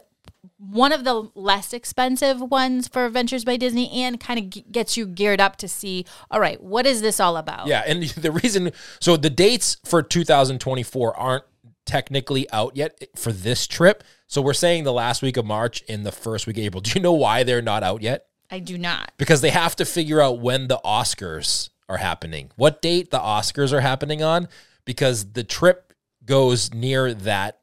one 0.57 0.91
of 0.91 1.03
the 1.03 1.29
less 1.35 1.73
expensive 1.73 2.41
ones 2.41 2.87
for 2.87 3.05
Adventures 3.05 3.45
by 3.45 3.57
Disney, 3.57 3.91
and 3.91 4.19
kind 4.19 4.39
of 4.39 4.49
g- 4.49 4.65
gets 4.71 4.97
you 4.97 5.05
geared 5.05 5.41
up 5.41 5.57
to 5.57 5.67
see. 5.67 6.05
All 6.31 6.39
right, 6.39 6.61
what 6.61 6.85
is 6.85 7.01
this 7.01 7.19
all 7.19 7.37
about? 7.37 7.67
Yeah, 7.67 7.83
and 7.85 8.03
the 8.03 8.31
reason 8.31 8.71
so 8.99 9.17
the 9.17 9.29
dates 9.29 9.77
for 9.85 10.01
2024 10.01 11.17
aren't 11.17 11.43
technically 11.85 12.49
out 12.51 12.75
yet 12.75 13.01
for 13.15 13.31
this 13.31 13.65
trip. 13.65 14.03
So 14.27 14.41
we're 14.41 14.53
saying 14.53 14.83
the 14.83 14.93
last 14.93 15.21
week 15.21 15.37
of 15.37 15.45
March 15.45 15.83
and 15.87 16.05
the 16.05 16.11
first 16.11 16.45
week 16.45 16.57
of 16.57 16.63
April. 16.63 16.81
Do 16.81 16.91
you 16.93 17.01
know 17.01 17.13
why 17.13 17.43
they're 17.43 17.61
not 17.61 17.81
out 17.81 18.01
yet? 18.01 18.26
I 18.49 18.59
do 18.59 18.77
not. 18.77 19.11
Because 19.17 19.41
they 19.41 19.49
have 19.49 19.75
to 19.77 19.85
figure 19.85 20.21
out 20.21 20.39
when 20.39 20.67
the 20.67 20.79
Oscars 20.85 21.69
are 21.89 21.97
happening. 21.97 22.51
What 22.55 22.81
date 22.81 23.11
the 23.11 23.19
Oscars 23.19 23.73
are 23.73 23.81
happening 23.81 24.23
on 24.23 24.47
because 24.85 25.33
the 25.33 25.43
trip 25.43 25.93
goes 26.25 26.73
near 26.73 27.13
that 27.13 27.59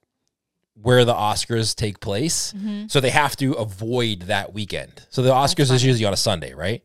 where 0.81 1.05
the 1.05 1.15
Oscars 1.15 1.75
take 1.75 2.01
place. 2.01 2.53
Mm-hmm. 2.53 2.87
So 2.89 3.01
they 3.01 3.11
have 3.11 3.37
to 3.37 3.53
avoid 3.53 4.23
that 4.23 4.53
weekend. 4.53 5.07
So 5.09 5.23
the 5.23 5.31
Oscars 5.31 5.73
is 5.73 5.85
usually 5.85 6.05
on 6.05 6.13
a 6.13 6.17
Sunday, 6.17 6.53
right? 6.53 6.83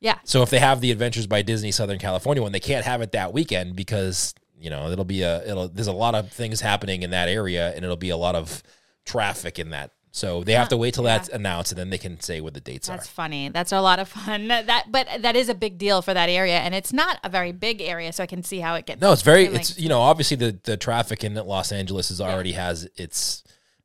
Yeah. 0.00 0.18
So 0.24 0.42
if 0.42 0.50
they 0.50 0.58
have 0.58 0.80
the 0.80 0.90
Adventures 0.90 1.28
by 1.28 1.42
Disney 1.42 1.70
Southern 1.70 1.98
California 1.98 2.42
one, 2.42 2.52
they 2.52 2.60
can't 2.60 2.84
have 2.84 3.00
it 3.02 3.12
that 3.12 3.32
weekend 3.32 3.76
because 3.76 4.34
you 4.58 4.68
know 4.68 4.90
it'll 4.90 5.04
be 5.04 5.22
a 5.22 5.48
it'll 5.48 5.68
there's 5.68 5.86
a 5.86 5.92
lot 5.92 6.16
of 6.16 6.32
things 6.32 6.60
happening 6.60 7.02
in 7.02 7.10
that 7.10 7.28
area 7.28 7.72
and 7.74 7.84
it'll 7.84 7.96
be 7.96 8.10
a 8.10 8.16
lot 8.16 8.34
of 8.34 8.62
traffic 9.04 9.60
in 9.60 9.70
that. 9.70 9.92
So 10.14 10.44
they 10.44 10.52
have 10.52 10.68
to 10.68 10.76
wait 10.76 10.92
till 10.92 11.04
that's 11.04 11.30
announced 11.30 11.72
and 11.72 11.78
then 11.78 11.88
they 11.88 11.96
can 11.96 12.20
say 12.20 12.42
what 12.42 12.52
the 12.52 12.60
dates 12.60 12.86
That's 12.88 12.96
are. 12.96 12.98
That's 12.98 13.08
funny. 13.08 13.48
That's 13.48 13.72
a 13.72 13.80
lot 13.80 13.98
of 13.98 14.08
fun. 14.08 14.46
That, 14.48 14.92
but 14.92 15.08
that 15.20 15.36
is 15.36 15.48
a 15.48 15.54
big 15.54 15.78
deal 15.78 16.02
for 16.02 16.12
that 16.12 16.28
area, 16.28 16.58
and 16.58 16.74
it's 16.74 16.92
not 16.92 17.18
a 17.24 17.30
very 17.30 17.50
big 17.50 17.80
area, 17.80 18.12
so 18.12 18.22
I 18.22 18.26
can 18.26 18.42
see 18.42 18.60
how 18.60 18.74
it 18.74 18.84
gets. 18.84 19.00
No, 19.00 19.12
it's 19.12 19.22
very 19.22 19.48
like- 19.48 19.60
it's 19.62 19.78
you 19.78 19.88
know 19.88 20.00
obviously 20.02 20.36
the 20.36 20.58
the 20.64 20.76
traffic 20.76 21.24
in 21.24 21.34
Los 21.34 21.72
Angeles 21.72 22.10
is 22.10 22.20
already 22.20 22.52
has 22.52 22.86
its. 22.96 23.42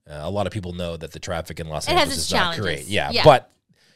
Uh, 0.10 0.19
a 0.22 0.29
lot 0.29 0.48
of 0.48 0.53
people 0.53 0.74
know 0.74 0.96
that 0.98 1.12
the 1.12 1.19
traffic 1.19 1.60
in 1.60 1.67
Los 1.67 1.88
It 1.88 1.91
Angeles 1.91 2.17
is 2.17 2.31
not 2.31 2.38
challenges. 2.55 2.63
great. 2.65 2.86
Yeah, 2.88 3.12
Yeah. 3.12 3.24
but 3.25 3.50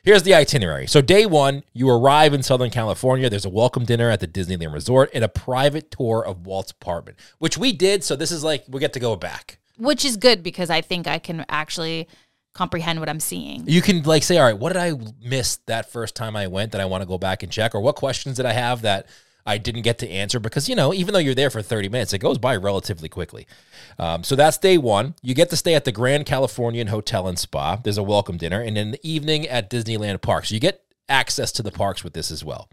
here's 0.04 0.24
the 0.24 0.34
itinerary. 0.36 0.88
So 0.88 1.02
day 1.02 1.26
one, 1.26 1.64
you 1.74 1.90
arrive 1.90 2.34
in 2.34 2.44
Southern 2.44 2.70
California. 2.70 3.30
There's 3.30 3.46
a 3.46 3.50
welcome 3.50 3.86
dinner 3.86 4.10
at 4.10 4.20
the 4.22 4.28
Disneyland 4.28 4.74
Resort 4.74 5.10
and 5.14 5.24
a 5.24 5.30
private 5.30 5.92
tour 5.92 6.26
of 6.26 6.46
Walt's 6.46 6.72
apartment, 6.72 7.18
which 7.40 7.58
we 7.58 7.72
did. 7.74 8.04
So 8.04 8.16
this 8.16 8.32
is 8.32 8.44
like 8.44 8.64
we 8.70 8.80
get 8.80 8.94
to 8.94 9.00
go 9.00 9.16
back. 9.16 9.58
Which 9.82 10.06
is 10.06 10.16
good 10.16 10.44
because 10.44 10.70
I 10.70 10.82
think 10.82 11.08
I 11.08 11.18
can 11.18 11.44
actually 11.50 12.08
comprehend 12.54 13.00
what 13.00 13.10
I'm 13.10 13.20
seeing. 13.20 13.64
You 13.68 13.82
can 13.82 14.04
like 14.04 14.22
say, 14.24 14.38
all 14.38 14.46
right, 14.46 14.58
what 14.58 14.74
did 14.74 14.82
I 14.82 14.94
miss 15.24 15.58
that 15.66 15.92
first 15.92 16.16
time 16.16 16.36
I 16.36 16.48
went 16.48 16.74
that 16.74 16.82
I 16.82 16.86
want 16.86 17.02
to 17.02 17.08
go 17.08 17.18
back 17.18 17.42
and 17.42 17.52
check, 17.52 17.74
or 17.74 17.82
what 17.82 17.96
questions 17.96 18.38
did 18.38 18.46
I 18.46 18.54
have 18.54 18.84
that 18.84 19.08
I 19.44 19.58
didn't 19.58 19.82
get 19.82 19.98
to 20.00 20.10
answer? 20.10 20.40
Because 20.40 20.70
you 20.70 20.76
know, 20.76 20.94
even 20.94 21.14
though 21.14 21.20
you're 21.20 21.34
there 21.34 21.50
for 21.50 21.64
30 21.64 21.90
minutes, 21.90 22.14
it 22.14 22.20
goes 22.20 22.38
by 22.38 22.56
relatively 22.58 23.10
quickly. 23.10 23.48
Um, 23.98 24.24
so 24.24 24.36
that's 24.36 24.60
day 24.60 24.78
one. 24.78 25.16
You 25.24 25.34
get 25.34 25.50
to 25.50 25.58
stay 25.58 25.74
at 25.74 25.86
the 25.86 25.92
Grand 25.92 26.28
Californian 26.28 26.88
Hotel 26.88 27.28
and 27.28 27.40
Spa. 27.40 27.78
There's 27.78 27.98
a 27.98 28.04
welcome 28.04 28.38
dinner, 28.38 28.62
and 28.62 28.78
in 28.78 28.92
the 28.92 29.00
evening 29.04 29.48
at 29.48 29.70
Disneyland 29.72 30.22
Park. 30.22 30.46
So 30.46 30.54
you 30.54 30.60
get 30.60 30.84
access 31.10 31.52
to 31.54 31.64
the 31.64 31.72
parks 31.72 32.04
with 32.04 32.14
this 32.14 32.30
as 32.30 32.46
well. 32.46 32.70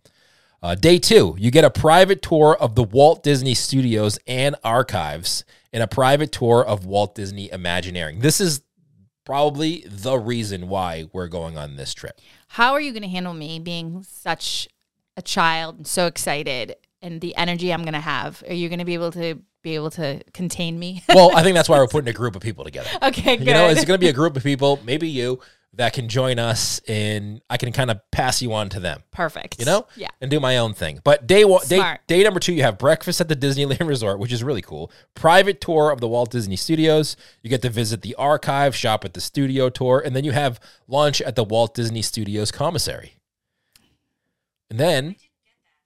Uh, 0.61 0.75
day 0.75 0.99
two, 0.99 1.37
you 1.39 1.51
get 1.51 1.65
a 1.65 1.71
private 1.71 2.21
tour 2.21 2.57
of 2.59 2.75
the 2.75 2.83
Walt 2.83 3.23
Disney 3.23 3.55
Studios 3.55 4.19
and 4.27 4.57
archives, 4.65 5.45
and 5.73 5.83
a 5.83 5.87
private 5.87 6.33
tour 6.33 6.65
of 6.65 6.85
Walt 6.85 7.15
Disney 7.15 7.51
Imagineering. 7.53 8.21
This 8.21 8.41
is 8.41 8.63
probably 9.25 9.85
the 9.87 10.19
reason 10.19 10.69
why 10.69 11.05
we're 11.13 11.29
going 11.29 11.57
on 11.57 11.77
this 11.77 11.95
trip. 11.95 12.19
How 12.49 12.73
are 12.73 12.81
you 12.81 12.93
going 12.93 13.03
to 13.03 13.09
handle 13.09 13.35
me 13.35 13.61
being 13.61 14.03
such 14.03 14.67
a 15.17 15.23
child 15.23 15.77
and 15.77 15.87
so 15.87 16.07
excited 16.07 16.75
and 17.03 17.21
the 17.21 17.37
energy 17.37 17.73
I'm 17.73 17.83
going 17.83 17.93
to 17.93 18.01
have? 18.01 18.43
Are 18.49 18.55
you 18.55 18.69
going 18.69 18.81
to 18.81 18.85
be 18.85 18.95
able 18.95 19.13
to 19.13 19.41
be 19.63 19.75
able 19.77 19.91
to 19.91 20.23
contain 20.33 20.79
me? 20.79 21.05
Well, 21.09 21.37
I 21.37 21.43
think 21.43 21.55
that's 21.55 21.69
why 21.69 21.79
we're 21.79 21.87
putting 21.89 22.09
a 22.09 22.13
group 22.13 22.35
of 22.35 22.43
people 22.43 22.65
together. 22.65 22.91
okay, 23.03 23.37
good. 23.37 23.47
You 23.47 23.53
know, 23.53 23.69
it's 23.69 23.85
going 23.85 23.99
to 23.99 24.05
be 24.05 24.09
a 24.09 24.15
group 24.15 24.37
of 24.37 24.43
people, 24.43 24.81
maybe 24.85 25.09
you, 25.09 25.41
that 25.79 25.93
can 25.95 26.09
join 26.09 26.39
us, 26.39 26.81
and 26.89 27.41
I 27.49 27.57
can 27.57 27.73
kind 27.73 27.91
of 27.91 27.99
pass 28.11 28.43
you 28.43 28.53
on 28.53 28.69
to 28.71 28.81
them. 28.81 29.03
Perfect. 29.13 29.59
You 29.59 29.65
know, 29.65 29.87
Yeah. 29.97 30.09
and 30.21 30.31
do 30.31 30.39
my 30.41 30.59
own 30.59 30.75
thing. 30.75 31.01
But 31.05 31.27
day 31.27 31.45
one, 31.45 31.65
day, 31.69 31.97
day 32.07 32.23
number 32.23 32.41
two, 32.41 32.53
you 32.53 32.63
have 32.63 32.79
breakfast 32.79 33.21
at 33.21 33.29
the 33.29 33.37
Disneyland 33.37 33.87
Resort, 33.89 34.19
which 34.19 34.33
is 34.33 34.43
really 34.45 34.61
cool. 34.61 34.91
Private 35.15 35.61
tour 35.61 35.91
of 35.91 36.01
the 36.01 36.09
Walt 36.09 36.31
Disney 36.33 36.57
Studios. 36.57 37.17
You 37.43 37.49
get 37.51 37.63
to 37.63 37.71
visit 37.71 38.03
the 38.03 38.15
archive, 38.17 38.75
shop 38.77 39.05
at 39.05 39.15
the 39.15 39.21
studio 39.21 39.71
tour, 39.71 40.03
and 40.05 40.15
then 40.15 40.25
you 40.25 40.33
have 40.33 40.61
lunch 40.89 41.21
at 41.23 41.37
the 41.37 41.45
Walt 41.45 41.75
Disney 41.75 42.03
Studios 42.03 42.51
commissary. 42.51 43.15
And 44.71 44.79
then, 44.79 45.17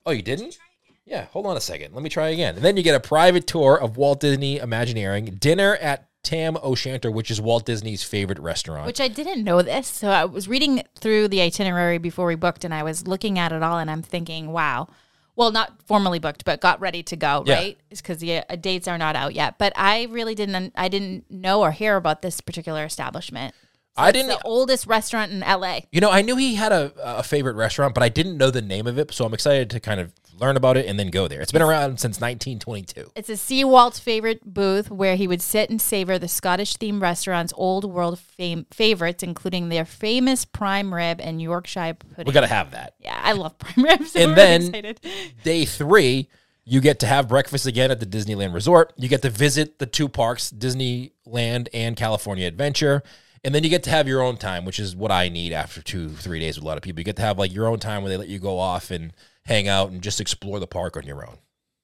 oh, 0.06 0.10
you 0.10 0.22
didn't? 0.22 0.58
Yeah, 1.04 1.26
hold 1.26 1.46
on 1.46 1.56
a 1.56 1.60
second. 1.60 1.94
Let 1.94 2.02
me 2.02 2.08
try 2.08 2.28
again. 2.30 2.56
And 2.56 2.64
then 2.64 2.76
you 2.76 2.82
get 2.82 2.94
a 2.94 3.00
private 3.00 3.46
tour 3.46 3.78
of 3.78 3.96
Walt 3.96 4.20
Disney 4.20 4.58
Imagineering, 4.58 5.36
dinner 5.38 5.76
at 5.76 6.08
Tam 6.22 6.56
O'Shanter, 6.62 7.10
which 7.10 7.30
is 7.30 7.40
Walt 7.40 7.66
Disney's 7.66 8.02
favorite 8.04 8.38
restaurant. 8.38 8.86
Which 8.86 9.00
I 9.00 9.08
didn't 9.08 9.42
know 9.42 9.60
this. 9.62 9.88
So 9.88 10.10
I 10.10 10.24
was 10.24 10.46
reading 10.48 10.82
through 10.94 11.28
the 11.28 11.40
itinerary 11.40 11.98
before 11.98 12.26
we 12.26 12.36
booked 12.36 12.64
and 12.64 12.72
I 12.72 12.82
was 12.84 13.06
looking 13.08 13.38
at 13.38 13.52
it 13.52 13.62
all 13.62 13.78
and 13.78 13.90
I'm 13.90 14.02
thinking, 14.02 14.52
wow. 14.52 14.88
Well, 15.34 15.50
not 15.50 15.82
formally 15.86 16.18
booked, 16.18 16.44
but 16.44 16.60
got 16.60 16.78
ready 16.80 17.02
to 17.04 17.16
go, 17.16 17.42
Yeah. 17.46 17.54
right? 17.54 17.78
Because 17.88 18.18
the 18.18 18.38
uh, 18.48 18.56
dates 18.56 18.86
are 18.86 18.98
not 18.98 19.16
out 19.16 19.34
yet. 19.34 19.56
But 19.58 19.72
I 19.76 20.04
really 20.10 20.34
didn't 20.34 20.72
I 20.76 20.88
didn't 20.88 21.28
know 21.30 21.62
or 21.62 21.72
hear 21.72 21.96
about 21.96 22.22
this 22.22 22.40
particular 22.40 22.84
establishment. 22.84 23.54
I 23.96 24.10
It's 24.10 24.16
didn't. 24.18 24.28
the 24.28 24.40
oldest 24.44 24.86
restaurant 24.86 25.32
in 25.32 25.40
LA. 25.40 25.80
You 25.90 26.00
know, 26.00 26.10
I 26.10 26.22
knew 26.22 26.36
he 26.36 26.54
had 26.54 26.70
a, 26.72 26.92
a 27.02 27.22
favorite 27.22 27.56
restaurant, 27.56 27.94
but 27.94 28.02
I 28.02 28.08
didn't 28.10 28.36
know 28.38 28.50
the 28.50 28.62
name 28.62 28.86
of 28.86 28.98
it. 28.98 29.12
So 29.12 29.24
I'm 29.24 29.34
excited 29.34 29.70
to 29.70 29.80
kind 29.80 30.00
of 30.00 30.12
learn 30.42 30.56
about 30.56 30.76
it 30.76 30.86
and 30.86 30.98
then 30.98 31.08
go 31.08 31.28
there. 31.28 31.40
It's 31.40 31.52
been 31.52 31.62
around 31.62 32.00
since 32.00 32.20
1922. 32.20 33.12
It's 33.14 33.28
a 33.28 33.36
Sea 33.36 33.64
Walt's 33.64 34.00
favorite 34.00 34.44
booth 34.44 34.90
where 34.90 35.14
he 35.14 35.28
would 35.28 35.40
sit 35.40 35.70
and 35.70 35.80
savor 35.80 36.18
the 36.18 36.26
Scottish 36.26 36.76
themed 36.76 37.00
restaurant's 37.00 37.52
old 37.56 37.84
world 37.90 38.18
fame 38.18 38.66
favorites, 38.72 39.22
including 39.22 39.68
their 39.68 39.84
famous 39.84 40.44
prime 40.44 40.92
rib 40.92 41.20
and 41.20 41.40
Yorkshire 41.40 41.94
pudding. 41.94 42.26
We 42.26 42.32
got 42.32 42.40
to 42.40 42.48
have 42.48 42.72
that. 42.72 42.94
yeah, 42.98 43.18
I 43.22 43.32
love 43.32 43.56
prime 43.60 43.84
ribs. 43.84 44.16
And 44.16 44.30
I'm 44.32 44.34
then- 44.36 44.72
really. 44.72 44.96
Day 45.44 45.64
three, 45.64 46.28
you 46.64 46.80
get 46.80 46.98
to 47.00 47.06
have 47.06 47.28
breakfast 47.28 47.66
again 47.66 47.92
at 47.92 48.00
the 48.00 48.06
Disneyland 48.06 48.52
Resort. 48.52 48.92
You 48.96 49.08
get 49.08 49.22
to 49.22 49.30
visit 49.30 49.78
the 49.78 49.86
two 49.86 50.08
parks, 50.08 50.50
Disneyland 50.50 51.68
and 51.72 51.96
California 51.96 52.46
Adventure. 52.48 53.02
And 53.44 53.54
then 53.54 53.62
you 53.64 53.70
get 53.70 53.82
to 53.84 53.90
have 53.90 54.06
your 54.06 54.22
own 54.22 54.36
time, 54.36 54.64
which 54.64 54.78
is 54.78 54.94
what 54.94 55.10
I 55.10 55.28
need 55.28 55.52
after 55.52 55.82
two, 55.82 56.10
three 56.10 56.38
days 56.40 56.56
with 56.56 56.64
a 56.64 56.66
lot 56.66 56.76
of 56.76 56.82
people. 56.82 57.00
You 57.00 57.04
get 57.04 57.16
to 57.16 57.22
have 57.22 57.38
like 57.38 57.52
your 57.52 57.66
own 57.66 57.78
time 57.80 58.02
where 58.02 58.10
they 58.10 58.16
let 58.16 58.28
you 58.28 58.38
go 58.38 58.58
off 58.58 58.90
and 58.92 59.12
hang 59.44 59.68
out 59.68 59.90
and 59.90 60.02
just 60.02 60.20
explore 60.20 60.60
the 60.60 60.66
park 60.66 60.96
on 60.96 61.04
your 61.04 61.26
own. 61.26 61.38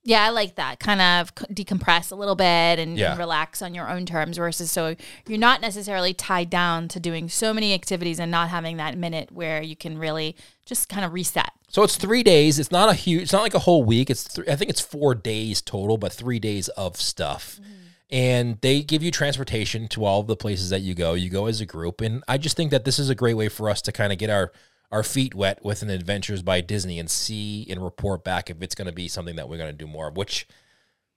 Yeah, 0.04 0.24
I 0.24 0.30
like 0.30 0.54
that. 0.54 0.78
Kind 0.80 1.02
of 1.02 1.34
decompress 1.34 2.10
a 2.12 2.14
little 2.14 2.36
bit 2.36 2.78
and, 2.78 2.96
Yeah. 2.96 3.10
and 3.10 3.18
relax 3.18 3.60
on 3.60 3.74
your 3.74 3.90
own 3.90 4.06
terms 4.06 4.38
versus 4.38 4.70
so 4.70 4.96
you're 5.26 5.38
not 5.38 5.60
necessarily 5.60 6.14
tied 6.14 6.48
down 6.48 6.88
to 6.88 7.00
doing 7.00 7.28
so 7.28 7.52
many 7.52 7.74
activities 7.74 8.18
and 8.18 8.30
not 8.30 8.48
having 8.48 8.78
that 8.78 8.96
minute 8.96 9.30
where 9.32 9.60
you 9.60 9.76
can 9.76 9.98
really 9.98 10.34
just 10.64 10.88
kind 10.88 11.04
of 11.04 11.12
reset. 11.12 11.50
So 11.68 11.82
it's 11.82 11.96
three 11.96 12.22
days. 12.22 12.58
It's 12.58 12.70
not 12.70 12.88
a 12.88 12.94
huge. 12.94 13.24
It's 13.24 13.32
not 13.32 13.42
like 13.42 13.54
a 13.54 13.58
whole 13.58 13.84
week. 13.84 14.08
It's 14.08 14.22
three, 14.22 14.46
I 14.48 14.56
think 14.56 14.70
it's 14.70 14.80
four 14.80 15.14
days 15.14 15.60
total, 15.60 15.98
but 15.98 16.12
three 16.12 16.38
days 16.38 16.68
of 16.68 16.96
stuff. 16.96 17.60
Mm-hmm. 17.60 17.72
And 18.10 18.58
they 18.62 18.80
give 18.80 19.02
you 19.02 19.10
transportation 19.10 19.86
to 19.88 20.06
all 20.06 20.20
of 20.20 20.26
the 20.28 20.36
places 20.36 20.70
that 20.70 20.80
you 20.80 20.94
go. 20.94 21.12
You 21.12 21.28
go 21.28 21.44
as 21.44 21.60
a 21.60 21.66
group, 21.66 22.00
and 22.00 22.24
I 22.26 22.38
just 22.38 22.56
think 22.56 22.70
that 22.70 22.86
this 22.86 22.98
is 22.98 23.10
a 23.10 23.14
great 23.14 23.34
way 23.34 23.50
for 23.50 23.68
us 23.68 23.82
to 23.82 23.92
kind 23.92 24.10
of 24.14 24.18
get 24.18 24.30
our 24.30 24.50
our 24.90 25.02
feet 25.02 25.34
wet 25.34 25.64
with 25.64 25.82
an 25.82 25.90
Adventures 25.90 26.42
by 26.42 26.60
Disney 26.60 26.98
and 26.98 27.10
see 27.10 27.66
and 27.68 27.82
report 27.82 28.24
back 28.24 28.50
if 28.50 28.62
it's 28.62 28.74
going 28.74 28.86
to 28.86 28.92
be 28.92 29.08
something 29.08 29.36
that 29.36 29.48
we're 29.48 29.58
going 29.58 29.70
to 29.70 29.76
do 29.76 29.86
more 29.86 30.08
of. 30.08 30.16
Which 30.16 30.46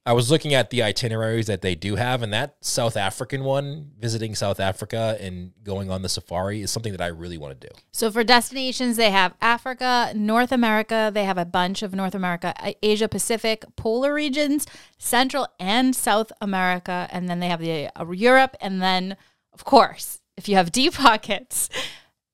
I 0.03 0.13
was 0.13 0.31
looking 0.31 0.55
at 0.55 0.71
the 0.71 0.81
itineraries 0.81 1.45
that 1.45 1.61
they 1.61 1.75
do 1.75 1.95
have, 1.95 2.23
and 2.23 2.33
that 2.33 2.57
South 2.61 2.97
African 2.97 3.43
one, 3.43 3.91
visiting 3.99 4.33
South 4.33 4.59
Africa 4.59 5.15
and 5.21 5.51
going 5.63 5.91
on 5.91 6.01
the 6.01 6.09
safari, 6.09 6.61
is 6.61 6.71
something 6.71 6.91
that 6.91 7.01
I 7.01 7.07
really 7.07 7.37
want 7.37 7.59
to 7.59 7.67
do. 7.67 7.73
So 7.91 8.09
for 8.09 8.23
destinations, 8.23 8.97
they 8.97 9.11
have 9.11 9.35
Africa, 9.41 10.11
North 10.15 10.51
America. 10.51 11.11
They 11.13 11.25
have 11.25 11.37
a 11.37 11.45
bunch 11.45 11.83
of 11.83 11.93
North 11.93 12.15
America, 12.15 12.55
Asia 12.81 13.07
Pacific, 13.07 13.63
polar 13.75 14.11
regions, 14.11 14.65
Central 14.97 15.47
and 15.59 15.95
South 15.95 16.31
America, 16.41 17.07
and 17.11 17.29
then 17.29 17.39
they 17.39 17.47
have 17.47 17.59
the 17.59 17.89
uh, 17.95 18.09
Europe, 18.09 18.57
and 18.59 18.81
then 18.81 19.17
of 19.53 19.65
course, 19.65 20.19
if 20.35 20.49
you 20.49 20.55
have 20.55 20.71
deep 20.71 20.93
pockets. 20.95 21.69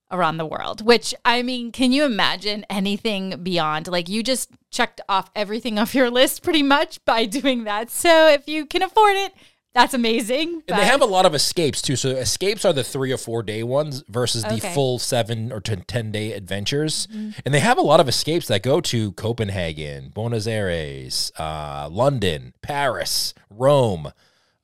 Around 0.10 0.38
the 0.38 0.46
world, 0.46 0.86
which 0.86 1.14
I 1.26 1.42
mean, 1.42 1.74
can 1.74 1.92
you 1.92 2.06
imagine 2.06 2.66
anything 2.70 3.44
beyond? 3.44 3.88
Like, 3.90 4.08
you 4.08 4.24
just 4.24 4.50
checked 4.72 5.02
off 5.10 5.30
everything 5.36 5.78
off 5.80 5.94
your 5.94 6.10
list 6.10 6.44
pretty 6.44 6.64
much 6.64 7.04
by 7.04 7.26
doing 7.26 7.66
that. 7.66 7.90
So, 7.92 8.30
if 8.30 8.48
you 8.48 8.66
can 8.66 8.84
afford 8.84 9.18
it, 9.18 9.34
that's 9.78 9.94
amazing. 9.94 10.64
And 10.68 10.80
they 10.80 10.86
have 10.86 11.04
a 11.04 11.06
lot 11.06 11.28
of 11.28 11.36
escapes 11.36 11.84
too. 11.84 11.96
So 11.96 12.10
escapes 12.10 12.66
are 12.66 12.74
the 12.74 12.84
three 12.84 13.12
or 13.12 13.18
four 13.18 13.44
day 13.44 13.62
ones 13.62 14.04
versus 14.08 14.44
the 14.44 14.60
full 14.60 14.98
seven 14.98 15.52
or 15.52 15.60
ten, 15.60 15.84
10 15.84 16.12
day 16.12 16.34
adventures. 16.34 17.08
And 17.12 17.54
they 17.54 17.60
have 17.60 17.78
a 17.78 17.82
lot 17.82 18.00
of 18.00 18.10
escapes 18.10 18.48
that 18.48 18.64
go 18.64 18.82
to 18.82 19.12
Copenhagen, 19.12 20.10
Buenos 20.10 20.48
Aires, 20.48 21.32
uh, 21.38 21.90
London, 21.92 22.56
Paris, 22.64 23.36
Rome, 23.52 24.12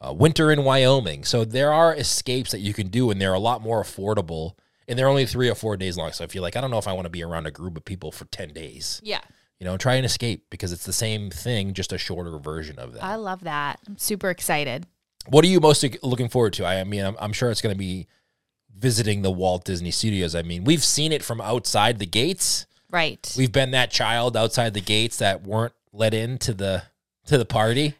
uh, 0.01 0.13
winter 0.13 0.51
in 0.51 0.63
Wyoming. 0.63 1.23
So 1.25 1.45
there 1.45 1.71
are 1.71 1.93
escapes 1.93 2.49
that 2.51 2.61
you 2.61 2.73
can 2.73 2.87
do, 2.87 3.11
and 3.11 3.21
they're 3.21 3.33
a 3.33 3.39
lot 3.39 3.61
more 3.61 3.83
affordable. 3.83 4.53
And 4.87 4.97
they're 4.97 5.07
only 5.07 5.25
three 5.25 5.49
or 5.49 5.55
four 5.55 5.77
days 5.77 5.97
long. 5.97 6.11
So 6.11 6.23
if 6.23 6.35
you're 6.35 6.41
like, 6.41 6.55
I 6.55 6.61
don't 6.61 6.71
know 6.71 6.77
if 6.77 6.87
I 6.87 6.93
want 6.93 7.05
to 7.05 7.09
be 7.09 7.23
around 7.23 7.47
a 7.47 7.51
group 7.51 7.77
of 7.77 7.85
people 7.85 8.11
for 8.11 8.25
10 8.25 8.49
days, 8.49 8.99
yeah, 9.03 9.21
you 9.59 9.65
know, 9.65 9.77
try 9.77 9.95
and 9.95 10.05
escape 10.05 10.45
because 10.49 10.73
it's 10.73 10.85
the 10.85 10.93
same 10.93 11.29
thing, 11.29 11.73
just 11.73 11.93
a 11.93 11.97
shorter 11.97 12.37
version 12.37 12.77
of 12.79 12.93
that. 12.93 13.03
I 13.03 13.15
love 13.15 13.45
that. 13.45 13.79
I'm 13.87 13.97
super 13.97 14.29
excited. 14.29 14.85
What 15.27 15.45
are 15.45 15.47
you 15.47 15.61
most 15.61 15.85
looking 16.03 16.27
forward 16.27 16.53
to? 16.53 16.65
I, 16.65 16.81
I 16.81 16.83
mean, 16.83 17.05
I'm, 17.05 17.15
I'm 17.17 17.31
sure 17.31 17.49
it's 17.49 17.61
going 17.61 17.73
to 17.73 17.79
be 17.79 18.07
visiting 18.75 19.21
the 19.21 19.31
Walt 19.31 19.63
Disney 19.63 19.91
Studios. 19.91 20.35
I 20.35 20.41
mean, 20.41 20.65
we've 20.65 20.83
seen 20.83 21.13
it 21.13 21.23
from 21.23 21.39
outside 21.39 21.99
the 21.99 22.05
gates. 22.05 22.65
Right. 22.91 23.33
We've 23.37 23.51
been 23.51 23.71
that 23.71 23.89
child 23.89 24.35
outside 24.35 24.73
the 24.73 24.81
gates 24.81 25.17
that 25.17 25.43
weren't 25.43 25.73
let 25.93 26.13
into 26.13 26.53
the 26.53 26.83
to 27.27 27.37
the 27.37 27.45
party. 27.45 27.95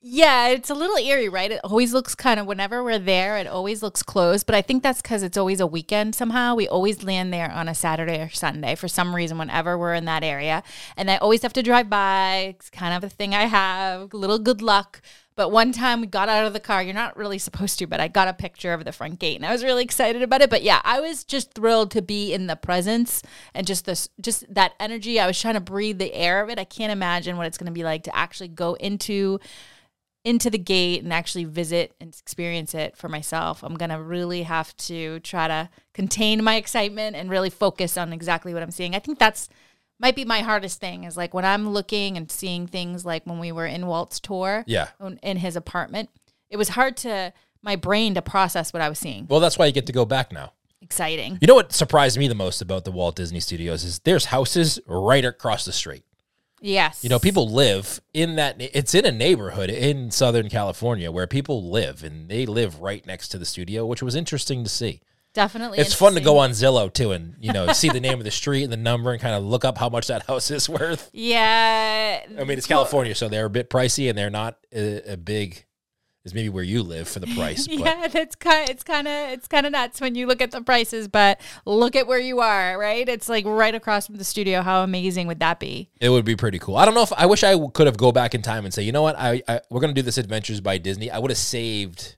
Yeah, 0.00 0.48
it's 0.48 0.70
a 0.70 0.74
little 0.74 0.96
eerie, 0.96 1.28
right? 1.28 1.50
It 1.50 1.60
always 1.64 1.92
looks 1.92 2.14
kind 2.14 2.38
of 2.38 2.46
whenever 2.46 2.84
we're 2.84 3.00
there, 3.00 3.36
it 3.36 3.48
always 3.48 3.82
looks 3.82 4.00
closed. 4.00 4.46
But 4.46 4.54
I 4.54 4.62
think 4.62 4.84
that's 4.84 5.02
because 5.02 5.24
it's 5.24 5.36
always 5.36 5.58
a 5.58 5.66
weekend 5.66 6.14
somehow. 6.14 6.54
We 6.54 6.68
always 6.68 7.02
land 7.02 7.32
there 7.32 7.50
on 7.50 7.66
a 7.66 7.74
Saturday 7.74 8.20
or 8.20 8.28
Sunday 8.28 8.76
for 8.76 8.86
some 8.86 9.12
reason 9.12 9.38
whenever 9.38 9.76
we're 9.76 9.94
in 9.94 10.04
that 10.04 10.22
area. 10.22 10.62
And 10.96 11.10
I 11.10 11.16
always 11.16 11.42
have 11.42 11.52
to 11.54 11.64
drive 11.64 11.90
by. 11.90 12.54
It's 12.56 12.70
kind 12.70 12.94
of 12.94 13.02
a 13.02 13.12
thing 13.12 13.34
I 13.34 13.46
have, 13.46 14.14
little 14.14 14.38
good 14.38 14.62
luck. 14.62 15.02
But 15.34 15.50
one 15.50 15.72
time 15.72 16.00
we 16.00 16.06
got 16.06 16.28
out 16.28 16.46
of 16.46 16.52
the 16.52 16.60
car. 16.60 16.80
You're 16.80 16.94
not 16.94 17.16
really 17.16 17.38
supposed 17.38 17.80
to, 17.80 17.86
but 17.88 18.00
I 18.00 18.06
got 18.06 18.28
a 18.28 18.34
picture 18.34 18.72
of 18.72 18.84
the 18.84 18.92
front 18.92 19.18
gate 19.18 19.36
and 19.36 19.46
I 19.46 19.52
was 19.52 19.64
really 19.64 19.82
excited 19.82 20.22
about 20.22 20.42
it. 20.42 20.50
But 20.50 20.62
yeah, 20.62 20.80
I 20.84 21.00
was 21.00 21.24
just 21.24 21.54
thrilled 21.54 21.90
to 21.92 22.02
be 22.02 22.32
in 22.32 22.46
the 22.46 22.56
presence 22.56 23.22
and 23.52 23.66
just 23.66 23.84
this 23.84 24.08
just 24.20 24.52
that 24.54 24.74
energy. 24.78 25.18
I 25.18 25.26
was 25.26 25.40
trying 25.40 25.54
to 25.54 25.60
breathe 25.60 25.98
the 25.98 26.14
air 26.14 26.40
of 26.40 26.50
it. 26.50 26.58
I 26.58 26.64
can't 26.64 26.92
imagine 26.92 27.36
what 27.36 27.48
it's 27.48 27.58
going 27.58 27.66
to 27.66 27.72
be 27.72 27.84
like 27.84 28.04
to 28.04 28.16
actually 28.16 28.48
go 28.48 28.74
into 28.74 29.40
into 30.28 30.50
the 30.50 30.58
gate 30.58 31.02
and 31.02 31.12
actually 31.12 31.44
visit 31.44 31.94
and 32.00 32.14
experience 32.14 32.74
it 32.74 32.96
for 32.96 33.08
myself. 33.08 33.62
I'm 33.62 33.76
going 33.76 33.88
to 33.90 34.00
really 34.02 34.42
have 34.42 34.76
to 34.88 35.20
try 35.20 35.48
to 35.48 35.70
contain 35.94 36.44
my 36.44 36.56
excitement 36.56 37.16
and 37.16 37.30
really 37.30 37.48
focus 37.50 37.96
on 37.96 38.12
exactly 38.12 38.52
what 38.52 38.62
I'm 38.62 38.70
seeing. 38.70 38.94
I 38.94 38.98
think 38.98 39.18
that's 39.18 39.48
might 40.00 40.14
be 40.14 40.24
my 40.24 40.40
hardest 40.40 40.80
thing 40.80 41.04
is 41.04 41.16
like 41.16 41.34
when 41.34 41.44
I'm 41.44 41.70
looking 41.70 42.16
and 42.16 42.30
seeing 42.30 42.66
things 42.66 43.04
like 43.04 43.24
when 43.26 43.38
we 43.40 43.50
were 43.50 43.66
in 43.66 43.86
Walt's 43.86 44.20
tour 44.20 44.64
Yeah. 44.66 44.88
in 45.22 45.38
his 45.38 45.56
apartment. 45.56 46.10
It 46.50 46.56
was 46.56 46.68
hard 46.70 46.96
to 46.98 47.32
my 47.62 47.74
brain 47.74 48.14
to 48.14 48.22
process 48.22 48.72
what 48.72 48.80
I 48.82 48.88
was 48.88 48.98
seeing. 48.98 49.26
Well, 49.28 49.40
that's 49.40 49.58
why 49.58 49.66
you 49.66 49.72
get 49.72 49.86
to 49.86 49.92
go 49.92 50.04
back 50.04 50.30
now. 50.32 50.52
Exciting. 50.80 51.38
You 51.40 51.46
know 51.48 51.56
what 51.56 51.72
surprised 51.72 52.16
me 52.18 52.28
the 52.28 52.34
most 52.36 52.62
about 52.62 52.84
the 52.84 52.92
Walt 52.92 53.16
Disney 53.16 53.40
Studios 53.40 53.82
is 53.82 53.98
there's 54.00 54.26
houses 54.26 54.78
right 54.86 55.24
across 55.24 55.64
the 55.64 55.72
street. 55.72 56.04
Yes. 56.60 57.02
You 57.02 57.10
know, 57.10 57.18
people 57.18 57.48
live 57.48 58.00
in 58.12 58.36
that. 58.36 58.56
It's 58.58 58.94
in 58.94 59.04
a 59.04 59.12
neighborhood 59.12 59.70
in 59.70 60.10
Southern 60.10 60.48
California 60.48 61.10
where 61.10 61.26
people 61.26 61.70
live, 61.70 62.02
and 62.02 62.28
they 62.28 62.46
live 62.46 62.80
right 62.80 63.06
next 63.06 63.28
to 63.28 63.38
the 63.38 63.46
studio, 63.46 63.86
which 63.86 64.02
was 64.02 64.14
interesting 64.14 64.64
to 64.64 64.70
see. 64.70 65.00
definitely 65.34 65.78
It's 65.78 65.94
fun 65.94 66.14
to 66.14 66.20
go 66.20 66.38
on 66.38 66.50
Zillow 66.50 66.92
too, 66.92 67.12
and 67.12 67.34
you 67.40 67.52
know, 67.52 67.72
see 67.72 67.88
the 67.88 68.00
name 68.00 68.18
of 68.18 68.24
the 68.24 68.30
street 68.30 68.64
and 68.64 68.72
the 68.72 68.76
number, 68.76 69.12
and 69.12 69.20
kind 69.20 69.34
of 69.34 69.44
look 69.44 69.64
up 69.64 69.78
how 69.78 69.88
much 69.88 70.08
that 70.08 70.26
house 70.26 70.50
is 70.50 70.68
worth. 70.68 71.10
Yeah. 71.12 72.24
I 72.38 72.44
mean, 72.44 72.58
it's 72.58 72.66
California, 72.66 73.14
so 73.14 73.28
they're 73.28 73.46
a 73.46 73.50
bit 73.50 73.70
pricey, 73.70 74.08
and 74.08 74.18
they're 74.18 74.30
not 74.30 74.58
a, 74.72 75.12
a 75.12 75.16
big 75.16 75.64
as 76.24 76.34
maybe 76.34 76.48
where 76.48 76.64
you 76.64 76.82
live 76.82 77.08
for 77.08 77.20
the 77.20 77.26
price. 77.34 77.66
But 77.68 77.78
Yeah, 77.78 78.08
that's 78.08 78.34
kind. 78.34 78.68
It's 78.68 78.82
kind 78.82 79.06
of 79.08 79.30
it's 79.30 79.48
kind 79.48 79.66
of 79.66 79.72
nuts 79.72 80.00
when 80.00 80.14
you 80.14 80.26
look 80.26 80.42
at 80.42 80.50
the 80.50 80.60
prices, 80.60 81.08
but 81.08 81.40
look 81.64 81.96
at 81.96 82.06
where 82.06 82.18
you 82.18 82.40
are. 82.40 82.78
Right, 82.78 83.08
it's 83.08 83.28
like 83.28 83.44
right 83.46 83.74
across 83.74 84.06
from 84.06 84.16
the 84.16 84.24
studio. 84.24 84.62
How 84.62 84.82
amazing 84.82 85.26
would 85.26 85.40
that 85.40 85.60
be? 85.60 85.90
it 86.00 86.08
would 86.10 86.24
be 86.24 86.36
pretty 86.36 86.58
cool. 86.58 86.76
I 86.76 86.84
don't 86.84 86.94
know 86.94 87.02
if 87.02 87.12
I 87.12 87.26
wish 87.26 87.44
I 87.44 87.58
could 87.68 87.86
have 87.86 87.96
go 87.96 88.12
back 88.12 88.34
in 88.34 88.42
time 88.42 88.64
and 88.64 88.74
say, 88.74 88.82
you 88.82 88.92
know 88.92 89.02
what, 89.02 89.16
I, 89.18 89.42
I 89.48 89.60
we're 89.70 89.80
gonna 89.80 89.92
do 89.92 90.02
this 90.02 90.18
Adventures 90.18 90.60
by 90.60 90.78
Disney. 90.78 91.10
I 91.10 91.18
would 91.18 91.30
have 91.30 91.38
saved 91.38 92.16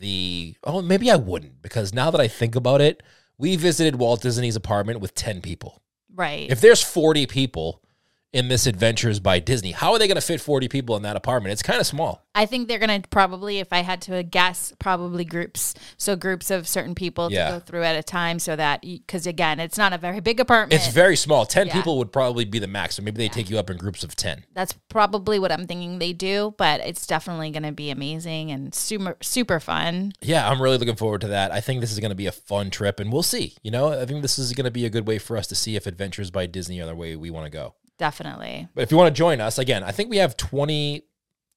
the 0.00 0.56
oh 0.64 0.82
maybe 0.82 1.10
I 1.10 1.16
wouldn't 1.16 1.62
because 1.62 1.94
now 1.94 2.10
that 2.10 2.20
I 2.20 2.28
think 2.28 2.56
about 2.56 2.80
it, 2.80 3.02
we 3.38 3.56
visited 3.56 3.96
Walt 3.96 4.22
Disney's 4.22 4.56
apartment 4.56 5.00
with 5.00 5.14
10 5.14 5.40
people. 5.40 5.82
Right. 6.14 6.50
If 6.50 6.60
there's 6.60 6.82
40 6.82 7.26
people 7.26 7.82
in 8.34 8.48
this 8.48 8.66
Adventures 8.66 9.20
by 9.20 9.38
Disney, 9.38 9.70
how 9.70 9.92
are 9.92 9.98
they 10.00 10.08
going 10.08 10.16
to 10.16 10.20
fit 10.20 10.40
40 10.40 10.66
people 10.66 10.96
in 10.96 11.04
that 11.04 11.14
apartment? 11.14 11.52
It's 11.52 11.62
kind 11.62 11.80
of 11.80 11.86
small. 11.86 12.26
I 12.34 12.46
think 12.46 12.66
they're 12.66 12.80
going 12.80 13.00
to 13.00 13.08
probably, 13.08 13.60
if 13.60 13.72
I 13.72 13.78
had 13.82 14.02
to 14.02 14.24
guess, 14.24 14.72
probably 14.80 15.24
groups. 15.24 15.72
So 15.98 16.16
groups 16.16 16.50
of 16.50 16.66
certain 16.66 16.96
people 16.96 17.30
Yeah. 17.30 17.46
to 17.46 17.52
go 17.52 17.60
through 17.60 17.84
at 17.84 17.94
a 17.94 18.02
time 18.02 18.40
so 18.40 18.56
that, 18.56 18.80
because 18.82 19.28
again, 19.28 19.60
it's 19.60 19.78
not 19.78 19.92
a 19.92 19.98
very 19.98 20.18
big 20.18 20.40
apartment. 20.40 20.72
It's 20.82 20.92
very 20.92 21.14
small. 21.14 21.46
10 21.46 21.68
Yeah. 21.68 21.74
people 21.74 21.96
would 21.98 22.10
probably 22.10 22.44
be 22.44 22.58
the 22.58 22.66
max. 22.66 22.96
So 22.96 23.02
maybe 23.04 23.18
they 23.18 23.28
take 23.28 23.48
you 23.48 23.56
up 23.56 23.70
in 23.70 23.76
groups 23.76 24.02
of 24.02 24.16
10. 24.16 24.44
That's 24.52 24.72
probably 24.88 25.38
what 25.38 25.52
I'm 25.52 25.68
thinking 25.68 26.00
they 26.00 26.12
do, 26.12 26.54
but 26.58 26.80
it's 26.80 27.06
definitely 27.06 27.52
going 27.52 27.62
to 27.62 27.70
be 27.72 27.90
amazing 27.90 28.50
and 28.50 28.74
super, 28.74 29.16
super 29.22 29.60
fun. 29.60 30.12
Yeah, 30.20 30.50
I'm 30.50 30.60
really 30.60 30.76
looking 30.78 30.96
forward 30.96 31.20
to 31.20 31.28
that. 31.28 31.52
I 31.52 31.60
think 31.60 31.80
this 31.80 31.92
is 31.92 32.00
going 32.00 32.10
to 32.10 32.16
be 32.16 32.26
a 32.26 32.32
fun 32.32 32.70
trip 32.70 32.98
and 32.98 33.12
we'll 33.12 33.22
see. 33.22 33.54
You 33.62 33.70
know, 33.70 33.92
I 34.00 34.06
think 34.06 34.22
this 34.22 34.40
is 34.40 34.52
going 34.54 34.64
to 34.64 34.72
be 34.72 34.84
a 34.84 34.90
good 34.90 35.06
way 35.06 35.18
for 35.18 35.36
us 35.36 35.46
to 35.46 35.54
see 35.54 35.76
if 35.76 35.86
Adventures 35.86 36.32
by 36.32 36.46
Disney 36.46 36.80
are 36.80 36.86
the 36.86 36.96
way 36.96 37.14
we 37.14 37.30
want 37.30 37.46
to 37.46 37.50
go. 37.50 37.74
Definitely. 37.98 38.68
But 38.74 38.82
if 38.82 38.90
you 38.90 38.96
want 38.96 39.14
to 39.14 39.18
join 39.18 39.40
us, 39.40 39.58
again, 39.58 39.82
I 39.84 39.92
think 39.92 40.10
we 40.10 40.16
have 40.18 40.36
20, 40.36 41.02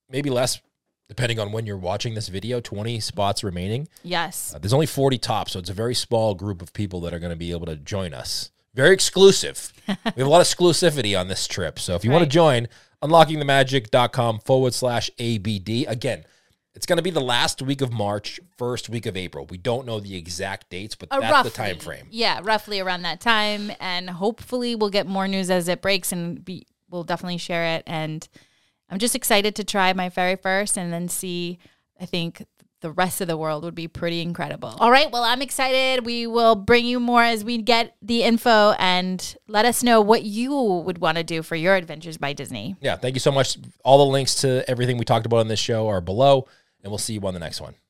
maybe 0.10 0.30
less, 0.30 0.62
depending 1.08 1.40
on 1.40 1.52
when 1.52 1.66
you're 1.66 1.78
watching 1.78 2.14
this 2.14 2.28
video, 2.28 2.60
20 2.60 3.00
spots 3.00 3.44
remaining. 3.44 3.88
Yes. 4.04 4.54
Uh, 4.54 4.60
there's 4.60 4.74
only 4.74 4.86
40 4.86 5.18
tops, 5.18 5.54
so 5.54 5.60
it's 5.60 5.70
a 5.70 5.74
very 5.74 5.96
small 5.96 6.36
group 6.36 6.62
of 6.62 6.74
people 6.74 7.02
that 7.02 7.14
are 7.14 7.20
going 7.20 7.32
to 7.32 7.38
be 7.38 7.52
able 7.52 7.66
to 7.66 7.76
join 7.76 8.14
us. 8.14 8.52
Very 8.76 8.94
exclusive. 8.94 9.74
we 9.88 9.96
have 10.04 10.18
a 10.18 10.30
lot 10.30 10.42
of 10.42 10.48
exclusivity 10.48 11.20
on 11.20 11.28
this 11.28 11.48
trip. 11.48 11.80
So 11.80 11.96
if 11.96 12.06
you 12.06 12.12
want 12.12 12.24
to 12.24 12.30
join, 12.30 12.68
unlockingthemagic.com 13.02 14.40
forward 14.42 14.74
slash 14.74 15.10
ABD. 15.20 15.86
Again, 15.88 16.26
it's 16.78 16.86
going 16.86 16.98
to 16.98 17.04
be 17.04 17.10
the 17.10 17.20
last 17.20 17.60
week 17.64 17.82
of 17.82 17.92
March, 17.92 18.40
first 18.56 18.88
week 18.88 19.08
of 19.08 19.18
April. 19.18 19.48
We 19.50 19.58
don't 19.58 19.88
know 19.88 20.00
the 20.00 20.16
exact 20.16 20.70
dates, 20.70 20.94
but 20.94 21.10
Uh, 21.12 21.20
that's 21.20 21.32
roughly, 21.32 21.50
the 21.50 21.56
time 21.56 21.80
frame. 21.80 22.08
Yeah, 22.12 22.40
roughly 22.44 22.80
around 22.80 23.02
that 23.02 23.20
time, 23.20 23.72
and 23.80 24.12
hopefully 24.12 24.76
we'll 24.76 24.92
get 24.92 25.08
more 25.08 25.28
news 25.28 25.50
as 25.50 25.68
it 25.68 25.82
breaks, 25.82 26.12
and 26.12 26.46
be, 26.46 26.68
we'll 26.88 27.04
definitely 27.04 27.40
share 27.40 27.66
it. 27.78 27.84
And 27.88 28.28
I'm 28.92 29.00
just 29.00 29.16
excited 29.16 29.56
to 29.56 29.64
try 29.64 29.92
my 29.94 30.10
very 30.10 30.36
first, 30.36 30.78
and 30.78 30.94
then 30.94 31.10
see. 31.10 31.58
I 32.00 32.06
think 32.06 32.46
the 32.82 32.92
rest 32.92 33.22
of 33.22 33.28
the 33.28 33.36
world 33.36 33.64
would 33.64 33.74
be 33.74 33.88
pretty 33.88 34.22
incredible. 34.22 34.78
All 34.80 34.92
right, 34.92 35.12
well, 35.12 35.24
I'm 35.24 35.42
excited. 35.42 36.06
We 36.06 36.28
will 36.28 36.54
bring 36.54 36.86
you 36.86 37.00
more 37.00 37.24
as 37.24 37.44
we 37.44 37.58
get 37.58 37.96
the 38.04 38.22
info, 38.22 38.74
and 38.78 39.36
let 39.48 39.66
us 39.66 39.82
know 39.82 40.00
what 40.00 40.22
you 40.22 40.56
would 40.86 41.00
want 41.00 41.18
to 41.18 41.24
do 41.24 41.42
for 41.42 41.56
your 41.56 41.74
adventures 41.76 42.20
by 42.20 42.34
Disney. 42.34 42.76
Yeah, 42.82 42.98
thank 42.98 43.16
you 43.16 43.20
so 43.20 43.32
much. 43.32 43.58
All 43.84 43.98
the 43.98 44.12
links 44.12 44.36
to 44.42 44.64
everything 44.70 45.00
we 45.00 45.06
talked 45.06 45.26
about 45.26 45.40
on 45.40 45.48
this 45.48 45.60
show 45.60 45.88
are 45.88 46.02
below, 46.02 46.46
and 46.88 46.92
we'll 46.92 46.98
see 46.98 47.14
you 47.14 47.22
on 47.28 47.34
the 47.34 47.40
next 47.40 47.60
one. 47.60 47.76